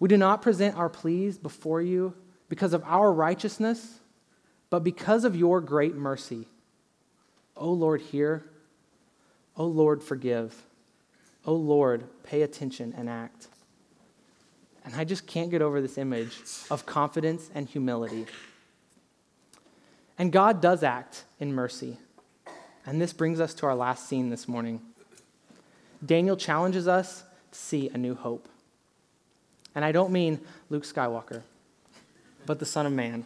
We 0.00 0.10
do 0.10 0.18
not 0.18 0.42
present 0.42 0.76
our 0.76 0.90
pleas 0.90 1.38
before 1.38 1.80
you 1.80 2.12
because 2.50 2.74
of 2.74 2.84
our 2.84 3.10
righteousness, 3.10 4.00
but 4.68 4.80
because 4.80 5.24
of 5.24 5.34
your 5.34 5.62
great 5.62 5.94
mercy. 5.94 6.46
O 7.56 7.72
Lord, 7.72 8.02
hear. 8.02 8.44
O 9.56 9.64
Lord, 9.64 10.02
forgive. 10.02 10.54
O 11.46 11.54
Lord, 11.54 12.04
pay 12.22 12.42
attention 12.42 12.92
and 12.98 13.08
act. 13.08 13.46
And 14.84 14.94
I 14.94 15.04
just 15.04 15.26
can't 15.26 15.50
get 15.50 15.62
over 15.62 15.80
this 15.80 15.96
image 15.96 16.36
of 16.70 16.84
confidence 16.84 17.50
and 17.54 17.66
humility. 17.66 18.26
And 20.20 20.30
God 20.30 20.60
does 20.60 20.82
act 20.82 21.24
in 21.38 21.54
mercy. 21.54 21.96
And 22.84 23.00
this 23.00 23.14
brings 23.14 23.40
us 23.40 23.54
to 23.54 23.64
our 23.64 23.74
last 23.74 24.06
scene 24.06 24.28
this 24.28 24.46
morning. 24.46 24.82
Daniel 26.04 26.36
challenges 26.36 26.86
us 26.86 27.24
to 27.52 27.58
see 27.58 27.88
a 27.88 27.96
new 27.96 28.14
hope. 28.14 28.46
And 29.74 29.82
I 29.82 29.92
don't 29.92 30.12
mean 30.12 30.38
Luke 30.68 30.82
Skywalker, 30.82 31.40
but 32.44 32.58
the 32.58 32.66
Son 32.66 32.84
of 32.84 32.92
Man 32.92 33.24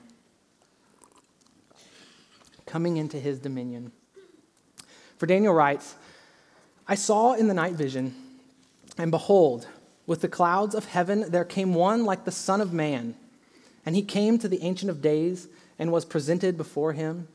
coming 2.64 2.96
into 2.96 3.18
his 3.18 3.40
dominion. 3.40 3.90
For 5.18 5.26
Daniel 5.26 5.52
writes, 5.52 5.96
I 6.86 6.94
saw 6.94 7.32
in 7.32 7.48
the 7.48 7.54
night 7.54 7.74
vision, 7.74 8.14
and 8.96 9.10
behold, 9.10 9.66
with 10.06 10.20
the 10.20 10.28
clouds 10.28 10.76
of 10.76 10.84
heaven 10.84 11.28
there 11.32 11.44
came 11.44 11.74
one 11.74 12.04
like 12.04 12.24
the 12.24 12.30
Son 12.30 12.60
of 12.60 12.72
Man. 12.72 13.16
And 13.84 13.96
he 13.96 14.02
came 14.02 14.38
to 14.38 14.46
the 14.46 14.62
Ancient 14.62 14.90
of 14.90 15.02
Days 15.02 15.48
and 15.78 15.92
was 15.92 16.04
presented 16.04 16.56
before 16.56 16.92
him. 16.92 17.28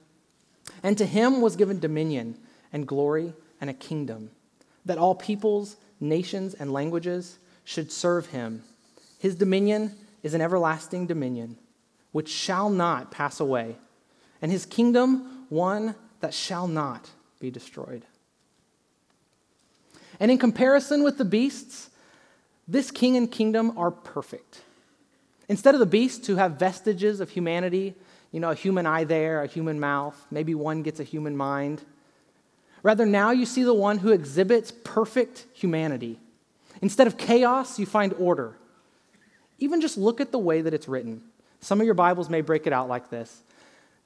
And 0.83 0.97
to 0.97 1.05
him 1.05 1.41
was 1.41 1.55
given 1.55 1.79
dominion 1.79 2.37
and 2.71 2.87
glory 2.87 3.33
and 3.59 3.69
a 3.69 3.73
kingdom, 3.73 4.31
that 4.85 4.97
all 4.97 5.15
peoples, 5.15 5.77
nations, 5.99 6.53
and 6.53 6.71
languages 6.71 7.37
should 7.63 7.91
serve 7.91 8.27
him. 8.27 8.63
His 9.19 9.35
dominion 9.35 9.95
is 10.23 10.33
an 10.33 10.41
everlasting 10.41 11.07
dominion, 11.07 11.57
which 12.11 12.29
shall 12.29 12.69
not 12.69 13.11
pass 13.11 13.39
away, 13.39 13.75
and 14.41 14.51
his 14.51 14.65
kingdom 14.65 15.45
one 15.49 15.95
that 16.21 16.33
shall 16.33 16.67
not 16.67 17.09
be 17.39 17.51
destroyed. 17.51 18.03
And 20.19 20.31
in 20.31 20.37
comparison 20.37 21.03
with 21.03 21.17
the 21.17 21.25
beasts, 21.25 21.89
this 22.67 22.91
king 22.91 23.17
and 23.17 23.31
kingdom 23.31 23.77
are 23.77 23.91
perfect. 23.91 24.61
Instead 25.47 25.73
of 25.73 25.79
the 25.79 25.85
beasts 25.85 26.27
who 26.27 26.35
have 26.35 26.59
vestiges 26.59 27.19
of 27.19 27.31
humanity, 27.31 27.95
you 28.31 28.39
know, 28.39 28.51
a 28.51 28.55
human 28.55 28.85
eye 28.85 29.03
there, 29.03 29.41
a 29.41 29.47
human 29.47 29.79
mouth, 29.79 30.27
maybe 30.29 30.53
one 30.53 30.83
gets 30.83 30.99
a 30.99 31.03
human 31.03 31.35
mind. 31.35 31.81
Rather, 32.83 33.05
now 33.05 33.31
you 33.31 33.45
see 33.45 33.63
the 33.63 33.73
one 33.73 33.97
who 33.97 34.11
exhibits 34.11 34.71
perfect 34.71 35.45
humanity. 35.53 36.19
Instead 36.81 37.07
of 37.07 37.17
chaos, 37.17 37.79
you 37.79 37.85
find 37.85 38.13
order. 38.13 38.55
Even 39.57 39.81
just 39.81 39.97
look 39.97 40.21
at 40.21 40.31
the 40.31 40.39
way 40.39 40.61
that 40.61 40.73
it's 40.73 40.87
written. 40.87 41.21
Some 41.59 41.81
of 41.81 41.85
your 41.85 41.95
Bibles 41.95 42.29
may 42.29 42.41
break 42.41 42.67
it 42.67 42.73
out 42.73 42.87
like 42.87 43.09
this 43.09 43.41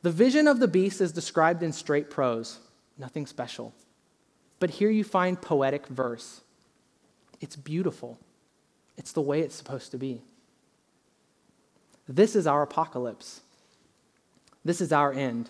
The 0.02 0.12
vision 0.12 0.48
of 0.48 0.60
the 0.60 0.68
beast 0.68 1.02
is 1.02 1.12
described 1.12 1.62
in 1.62 1.72
straight 1.72 2.10
prose, 2.10 2.60
nothing 2.98 3.28
special. 3.28 3.74
But 4.60 4.72
here 4.72 4.90
you 4.90 5.04
find 5.04 5.40
poetic 5.40 5.88
verse. 5.88 6.42
It's 7.42 7.56
beautiful, 7.56 8.18
it's 8.98 9.12
the 9.12 9.22
way 9.22 9.42
it's 9.42 9.56
supposed 9.56 9.92
to 9.92 9.98
be. 9.98 10.22
This 12.08 12.36
is 12.36 12.48
our 12.48 12.64
apocalypse. 12.64 13.42
This 14.66 14.82
is 14.82 14.92
our 14.92 15.12
end. 15.12 15.50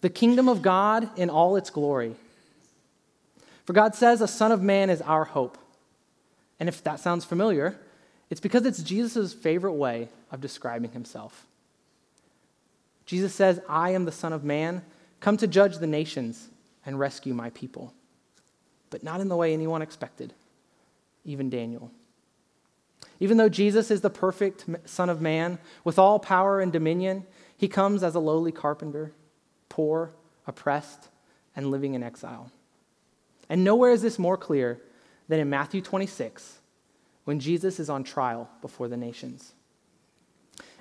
The 0.00 0.10
kingdom 0.10 0.48
of 0.48 0.62
God 0.62 1.08
in 1.18 1.30
all 1.30 1.56
its 1.56 1.70
glory. 1.70 2.16
For 3.64 3.72
God 3.72 3.94
says 3.94 4.20
a 4.20 4.28
son 4.28 4.52
of 4.52 4.62
man 4.62 4.90
is 4.90 5.00
our 5.02 5.24
hope. 5.24 5.56
And 6.58 6.68
if 6.68 6.82
that 6.84 7.00
sounds 7.00 7.24
familiar, 7.24 7.78
it's 8.30 8.40
because 8.40 8.66
it's 8.66 8.82
Jesus' 8.82 9.32
favorite 9.32 9.74
way 9.74 10.08
of 10.30 10.40
describing 10.40 10.92
himself. 10.92 11.46
Jesus 13.04 13.34
says, 13.34 13.60
I 13.68 13.90
am 13.90 14.04
the 14.04 14.12
Son 14.12 14.32
of 14.32 14.44
Man, 14.44 14.82
come 15.20 15.36
to 15.36 15.46
judge 15.46 15.78
the 15.78 15.86
nations 15.86 16.48
and 16.86 16.98
rescue 16.98 17.34
my 17.34 17.50
people. 17.50 17.92
But 18.90 19.02
not 19.02 19.20
in 19.20 19.28
the 19.28 19.36
way 19.36 19.52
anyone 19.52 19.82
expected, 19.82 20.32
even 21.24 21.50
Daniel. 21.50 21.90
Even 23.20 23.36
though 23.36 23.48
Jesus 23.48 23.90
is 23.90 24.00
the 24.00 24.10
perfect 24.10 24.64
Son 24.84 25.10
of 25.10 25.20
Man 25.20 25.58
with 25.84 25.98
all 25.98 26.18
power 26.18 26.60
and 26.60 26.72
dominion, 26.72 27.26
he 27.62 27.68
comes 27.68 28.02
as 28.02 28.16
a 28.16 28.18
lowly 28.18 28.50
carpenter, 28.50 29.12
poor, 29.68 30.10
oppressed, 30.48 31.10
and 31.54 31.70
living 31.70 31.94
in 31.94 32.02
exile. 32.02 32.50
And 33.48 33.62
nowhere 33.62 33.92
is 33.92 34.02
this 34.02 34.18
more 34.18 34.36
clear 34.36 34.80
than 35.28 35.38
in 35.38 35.48
Matthew 35.48 35.80
26, 35.80 36.58
when 37.22 37.38
Jesus 37.38 37.78
is 37.78 37.88
on 37.88 38.02
trial 38.02 38.50
before 38.62 38.88
the 38.88 38.96
nations. 38.96 39.52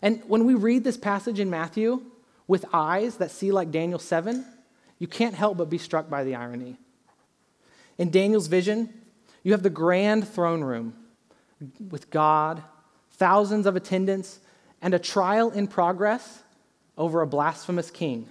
And 0.01 0.23
when 0.25 0.43
we 0.43 0.55
read 0.55 0.83
this 0.83 0.97
passage 0.97 1.39
in 1.39 1.51
Matthew 1.51 2.01
with 2.47 2.65
eyes 2.73 3.17
that 3.17 3.29
see 3.29 3.51
like 3.51 3.69
Daniel 3.69 3.99
7, 3.99 4.43
you 4.97 5.05
can't 5.05 5.35
help 5.35 5.59
but 5.59 5.69
be 5.69 5.77
struck 5.77 6.09
by 6.09 6.23
the 6.23 6.33
irony. 6.33 6.77
In 7.99 8.09
Daniel's 8.09 8.47
vision, 8.47 8.91
you 9.43 9.51
have 9.51 9.61
the 9.61 9.69
grand 9.69 10.27
throne 10.27 10.63
room 10.63 10.95
with 11.91 12.09
God, 12.09 12.63
thousands 13.11 13.67
of 13.67 13.75
attendants, 13.75 14.39
and 14.81 14.95
a 14.95 14.99
trial 14.99 15.51
in 15.51 15.67
progress 15.67 16.40
over 16.97 17.21
a 17.21 17.27
blasphemous 17.27 17.89
king. 17.91 18.29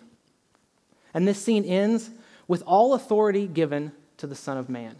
And 1.12 1.26
this 1.26 1.42
scene 1.42 1.64
ends 1.64 2.10
with 2.46 2.62
all 2.66 2.94
authority 2.94 3.46
given 3.46 3.92
to 4.16 4.26
the 4.26 4.34
Son 4.34 4.56
of 4.56 4.68
Man. 4.68 4.96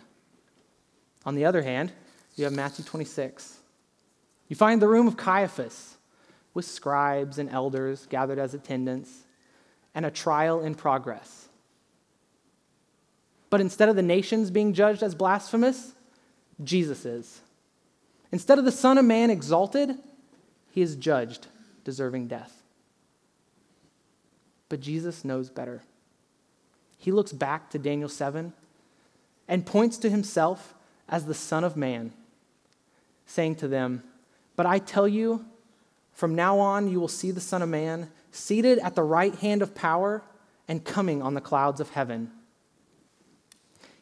On 1.25 1.35
the 1.35 1.44
other 1.44 1.62
hand, 1.62 1.92
you 2.37 2.44
have 2.44 2.53
Matthew 2.53 2.85
26. 2.85 3.59
You 4.49 4.57
find 4.57 4.81
the 4.81 4.88
room 4.88 5.07
of 5.07 5.16
Caiaphas 5.16 5.96
with 6.55 6.64
scribes 6.64 7.38
and 7.38 7.49
elders 7.51 8.07
gathered 8.07 8.38
as 8.38 8.55
attendants 8.55 9.25
and 9.94 10.07
a 10.07 10.11
trial 10.11 10.61
in 10.61 10.75
progress. 10.75 11.49
But 13.51 13.61
instead 13.61 13.88
of 13.88 13.96
the 13.96 14.03
nations 14.03 14.51
being 14.51 14.73
judged 14.73 15.03
as 15.03 15.14
blasphemous, 15.14 15.92
Jesus 16.62 17.05
is. 17.05 17.40
Instead 18.33 18.59
of 18.59 18.64
the 18.64 18.73
Son 18.73 18.96
of 18.96 19.05
Man 19.05 19.29
exalted, 19.29 19.99
he 20.70 20.83
is 20.83 20.94
judged, 20.94 21.49
deserving 21.85 22.29
death. 22.29 22.60
But 24.70 24.80
Jesus 24.80 25.24
knows 25.24 25.50
better. 25.50 25.83
He 26.96 27.12
looks 27.12 27.33
back 27.33 27.68
to 27.70 27.78
Daniel 27.78 28.09
7 28.09 28.54
and 29.46 29.66
points 29.66 29.98
to 29.98 30.09
himself 30.09 30.74
as 31.09 31.26
the 31.26 31.35
Son 31.35 31.64
of 31.64 31.76
Man, 31.76 32.12
saying 33.26 33.56
to 33.56 33.68
them, 33.68 34.02
But 34.56 34.66
I 34.66 34.78
tell 34.78 35.09
you, 35.09 35.44
from 36.12 36.35
now 36.35 36.59
on, 36.59 36.88
you 36.88 37.00
will 37.00 37.09
see 37.09 37.33
the 37.33 37.40
Son 37.40 37.62
of 37.62 37.68
Man 37.68 38.11
seated 38.30 38.78
at 38.78 38.94
the 38.94 39.02
right 39.02 39.35
hand 39.35 39.61
of 39.61 39.74
power 39.74 40.22
and 40.68 40.85
coming 40.85 41.20
on 41.20 41.35
the 41.35 41.40
clouds 41.40 41.80
of 41.80 41.90
heaven. 41.90 42.30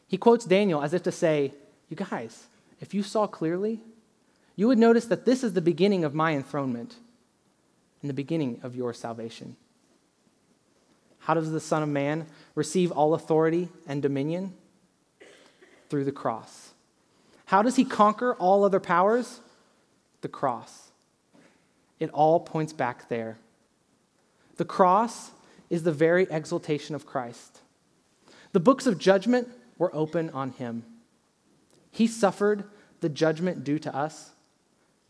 He 0.07 0.17
quotes 0.17 0.45
Daniel 0.45 0.83
as 0.83 0.93
if 0.93 1.01
to 1.03 1.11
say, 1.11 1.53
You 1.89 1.95
guys, 1.95 2.45
if 2.79 2.93
you 2.93 3.01
saw 3.01 3.25
clearly, 3.25 3.79
you 4.55 4.67
would 4.67 4.77
notice 4.77 5.05
that 5.05 5.25
this 5.25 5.43
is 5.43 5.53
the 5.53 5.61
beginning 5.61 6.03
of 6.03 6.13
my 6.13 6.35
enthronement 6.35 6.95
and 8.01 8.09
the 8.09 8.13
beginning 8.13 8.59
of 8.61 8.75
your 8.75 8.93
salvation. 8.93 9.55
How 11.29 11.35
does 11.35 11.51
the 11.51 11.59
Son 11.59 11.83
of 11.83 11.89
Man 11.89 12.25
receive 12.55 12.91
all 12.91 13.13
authority 13.13 13.69
and 13.85 14.01
dominion? 14.01 14.55
Through 15.87 16.05
the 16.05 16.11
cross. 16.11 16.71
How 17.45 17.61
does 17.61 17.75
he 17.75 17.85
conquer 17.85 18.33
all 18.33 18.63
other 18.63 18.79
powers? 18.79 19.39
The 20.21 20.27
cross. 20.27 20.89
It 21.99 22.09
all 22.13 22.39
points 22.39 22.73
back 22.73 23.09
there. 23.09 23.37
The 24.55 24.65
cross 24.65 25.29
is 25.69 25.83
the 25.83 25.91
very 25.91 26.25
exaltation 26.31 26.95
of 26.95 27.05
Christ. 27.05 27.59
The 28.51 28.59
books 28.59 28.87
of 28.87 28.97
judgment 28.97 29.49
were 29.77 29.93
open 29.95 30.31
on 30.31 30.49
him. 30.49 30.83
He 31.91 32.07
suffered 32.07 32.63
the 33.01 33.09
judgment 33.09 33.63
due 33.63 33.77
to 33.77 33.95
us 33.95 34.31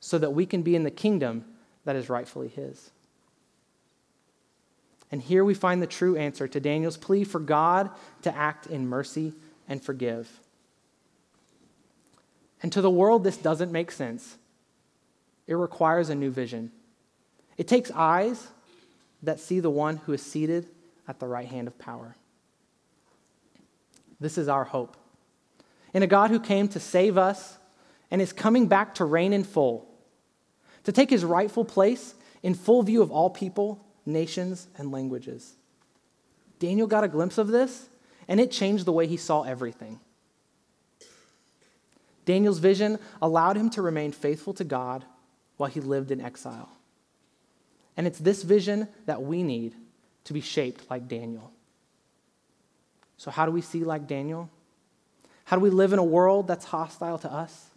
so 0.01 0.17
that 0.17 0.33
we 0.33 0.45
can 0.45 0.63
be 0.63 0.75
in 0.75 0.83
the 0.83 0.91
kingdom 0.91 1.45
that 1.85 1.95
is 1.95 2.09
rightfully 2.09 2.49
his. 2.49 2.91
And 5.11 5.21
here 5.21 5.43
we 5.43 5.53
find 5.53 5.81
the 5.81 5.87
true 5.87 6.15
answer 6.15 6.47
to 6.47 6.59
Daniel's 6.59 6.97
plea 6.97 7.23
for 7.23 7.39
God 7.39 7.89
to 8.21 8.35
act 8.35 8.67
in 8.67 8.87
mercy 8.87 9.33
and 9.67 9.83
forgive. 9.83 10.29
And 12.61 12.71
to 12.73 12.81
the 12.81 12.89
world, 12.89 13.23
this 13.23 13.37
doesn't 13.37 13.71
make 13.71 13.91
sense. 13.91 14.37
It 15.47 15.55
requires 15.55 16.09
a 16.09 16.15
new 16.15 16.29
vision. 16.29 16.71
It 17.57 17.67
takes 17.67 17.91
eyes 17.91 18.47
that 19.23 19.39
see 19.39 19.59
the 19.59 19.69
one 19.69 19.97
who 19.97 20.13
is 20.13 20.21
seated 20.21 20.67
at 21.07 21.19
the 21.19 21.27
right 21.27 21.47
hand 21.47 21.67
of 21.67 21.77
power. 21.79 22.15
This 24.19 24.37
is 24.37 24.47
our 24.47 24.63
hope. 24.63 24.95
In 25.93 26.03
a 26.03 26.07
God 26.07 26.29
who 26.29 26.39
came 26.39 26.67
to 26.69 26.79
save 26.79 27.17
us 27.17 27.57
and 28.11 28.21
is 28.21 28.33
coming 28.33 28.67
back 28.67 28.95
to 28.95 29.05
reign 29.05 29.33
in 29.33 29.43
full, 29.43 29.87
to 30.83 30.91
take 30.91 31.09
his 31.09 31.25
rightful 31.25 31.65
place 31.65 32.13
in 32.43 32.53
full 32.53 32.83
view 32.83 33.01
of 33.01 33.11
all 33.11 33.29
people, 33.29 33.83
nations, 34.09 34.67
and 34.77 34.91
languages. 34.91 35.53
Daniel 36.59 36.87
got 36.87 37.03
a 37.03 37.07
glimpse 37.07 37.37
of 37.37 37.47
this, 37.47 37.87
and 38.27 38.39
it 38.39 38.51
changed 38.51 38.85
the 38.85 38.91
way 38.91 39.07
he 39.07 39.17
saw 39.17 39.43
everything. 39.43 39.99
Daniel's 42.25 42.59
vision 42.59 42.99
allowed 43.21 43.55
him 43.55 43.69
to 43.71 43.81
remain 43.81 44.11
faithful 44.11 44.53
to 44.53 44.63
God 44.63 45.05
while 45.57 45.69
he 45.69 45.79
lived 45.79 46.11
in 46.11 46.21
exile. 46.21 46.69
And 47.97 48.05
it's 48.05 48.19
this 48.19 48.43
vision 48.43 48.87
that 49.07 49.23
we 49.23 49.41
need 49.41 49.73
to 50.25 50.33
be 50.33 50.41
shaped 50.41 50.89
like 50.89 51.07
Daniel. 51.07 51.51
So, 53.17 53.31
how 53.31 53.45
do 53.45 53.51
we 53.51 53.61
see 53.61 53.83
like 53.83 54.07
Daniel? 54.07 54.49
How 55.43 55.57
do 55.57 55.61
we 55.61 55.71
live 55.71 55.91
in 55.91 55.99
a 55.99 56.03
world 56.03 56.47
that's 56.47 56.65
hostile 56.65 57.17
to 57.17 57.33
us? 57.33 57.71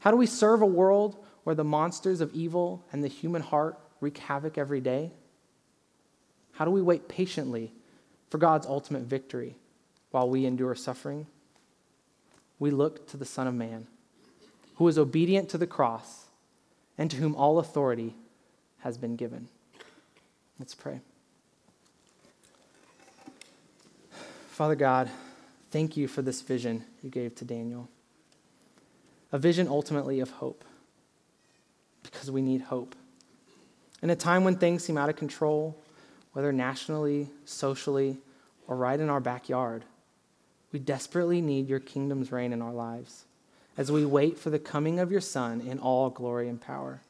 How 0.00 0.10
do 0.10 0.16
we 0.16 0.26
serve 0.26 0.60
a 0.60 0.66
world 0.66 1.16
where 1.44 1.54
the 1.54 1.64
monsters 1.64 2.20
of 2.20 2.32
evil 2.34 2.84
and 2.92 3.02
the 3.02 3.08
human 3.08 3.42
heart 3.42 3.78
wreak 4.00 4.18
havoc 4.18 4.58
every 4.58 4.80
day? 4.80 5.12
How 6.58 6.64
do 6.64 6.72
we 6.72 6.82
wait 6.82 7.06
patiently 7.06 7.70
for 8.30 8.38
God's 8.38 8.66
ultimate 8.66 9.02
victory 9.02 9.54
while 10.10 10.28
we 10.28 10.44
endure 10.44 10.74
suffering? 10.74 11.28
We 12.58 12.72
look 12.72 13.06
to 13.10 13.16
the 13.16 13.24
Son 13.24 13.46
of 13.46 13.54
Man, 13.54 13.86
who 14.74 14.88
is 14.88 14.98
obedient 14.98 15.48
to 15.50 15.58
the 15.58 15.68
cross 15.68 16.24
and 16.98 17.12
to 17.12 17.16
whom 17.18 17.36
all 17.36 17.60
authority 17.60 18.16
has 18.80 18.98
been 18.98 19.14
given. 19.14 19.46
Let's 20.58 20.74
pray. 20.74 21.00
Father 24.48 24.74
God, 24.74 25.08
thank 25.70 25.96
you 25.96 26.08
for 26.08 26.22
this 26.22 26.42
vision 26.42 26.82
you 27.04 27.08
gave 27.08 27.36
to 27.36 27.44
Daniel. 27.44 27.88
A 29.30 29.38
vision 29.38 29.68
ultimately 29.68 30.18
of 30.18 30.30
hope, 30.30 30.64
because 32.02 32.32
we 32.32 32.42
need 32.42 32.62
hope. 32.62 32.96
In 34.02 34.10
a 34.10 34.16
time 34.16 34.42
when 34.42 34.56
things 34.56 34.82
seem 34.82 34.98
out 34.98 35.08
of 35.08 35.14
control, 35.14 35.80
whether 36.38 36.52
nationally, 36.52 37.28
socially, 37.44 38.16
or 38.68 38.76
right 38.76 39.00
in 39.00 39.10
our 39.10 39.18
backyard, 39.18 39.82
we 40.70 40.78
desperately 40.78 41.40
need 41.40 41.68
your 41.68 41.80
kingdom's 41.80 42.30
reign 42.30 42.52
in 42.52 42.62
our 42.62 42.72
lives 42.72 43.24
as 43.76 43.90
we 43.90 44.04
wait 44.04 44.38
for 44.38 44.48
the 44.48 44.58
coming 44.60 45.00
of 45.00 45.10
your 45.10 45.20
Son 45.20 45.60
in 45.60 45.80
all 45.80 46.10
glory 46.10 46.48
and 46.48 46.60
power. 46.60 47.00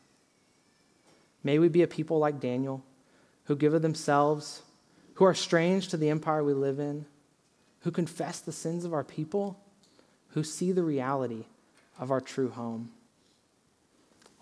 May 1.44 1.58
we 1.58 1.68
be 1.68 1.82
a 1.82 1.86
people 1.86 2.18
like 2.18 2.40
Daniel 2.40 2.82
who 3.44 3.54
give 3.54 3.74
of 3.74 3.82
themselves, 3.82 4.62
who 5.16 5.26
are 5.26 5.34
strange 5.34 5.88
to 5.88 5.98
the 5.98 6.08
empire 6.08 6.42
we 6.42 6.54
live 6.54 6.78
in, 6.78 7.04
who 7.80 7.90
confess 7.90 8.40
the 8.40 8.50
sins 8.50 8.86
of 8.86 8.94
our 8.94 9.04
people, 9.04 9.60
who 10.28 10.42
see 10.42 10.72
the 10.72 10.82
reality 10.82 11.44
of 12.00 12.10
our 12.10 12.22
true 12.22 12.48
home. 12.48 12.92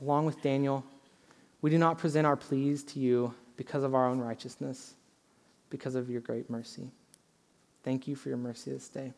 Along 0.00 0.26
with 0.26 0.42
Daniel, 0.42 0.84
we 1.60 1.70
do 1.70 1.76
not 1.76 1.98
present 1.98 2.24
our 2.24 2.36
pleas 2.36 2.84
to 2.84 3.00
you 3.00 3.34
because 3.56 3.82
of 3.82 3.94
our 3.94 4.08
own 4.08 4.18
righteousness, 4.18 4.94
because 5.70 5.94
of 5.94 6.10
your 6.10 6.20
great 6.20 6.50
mercy. 6.50 6.90
Thank 7.82 8.08
you 8.08 8.16
for 8.16 8.28
your 8.28 8.38
mercy 8.38 8.72
this 8.72 8.88
day. 8.88 9.12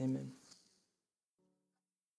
Amen. 0.00 0.35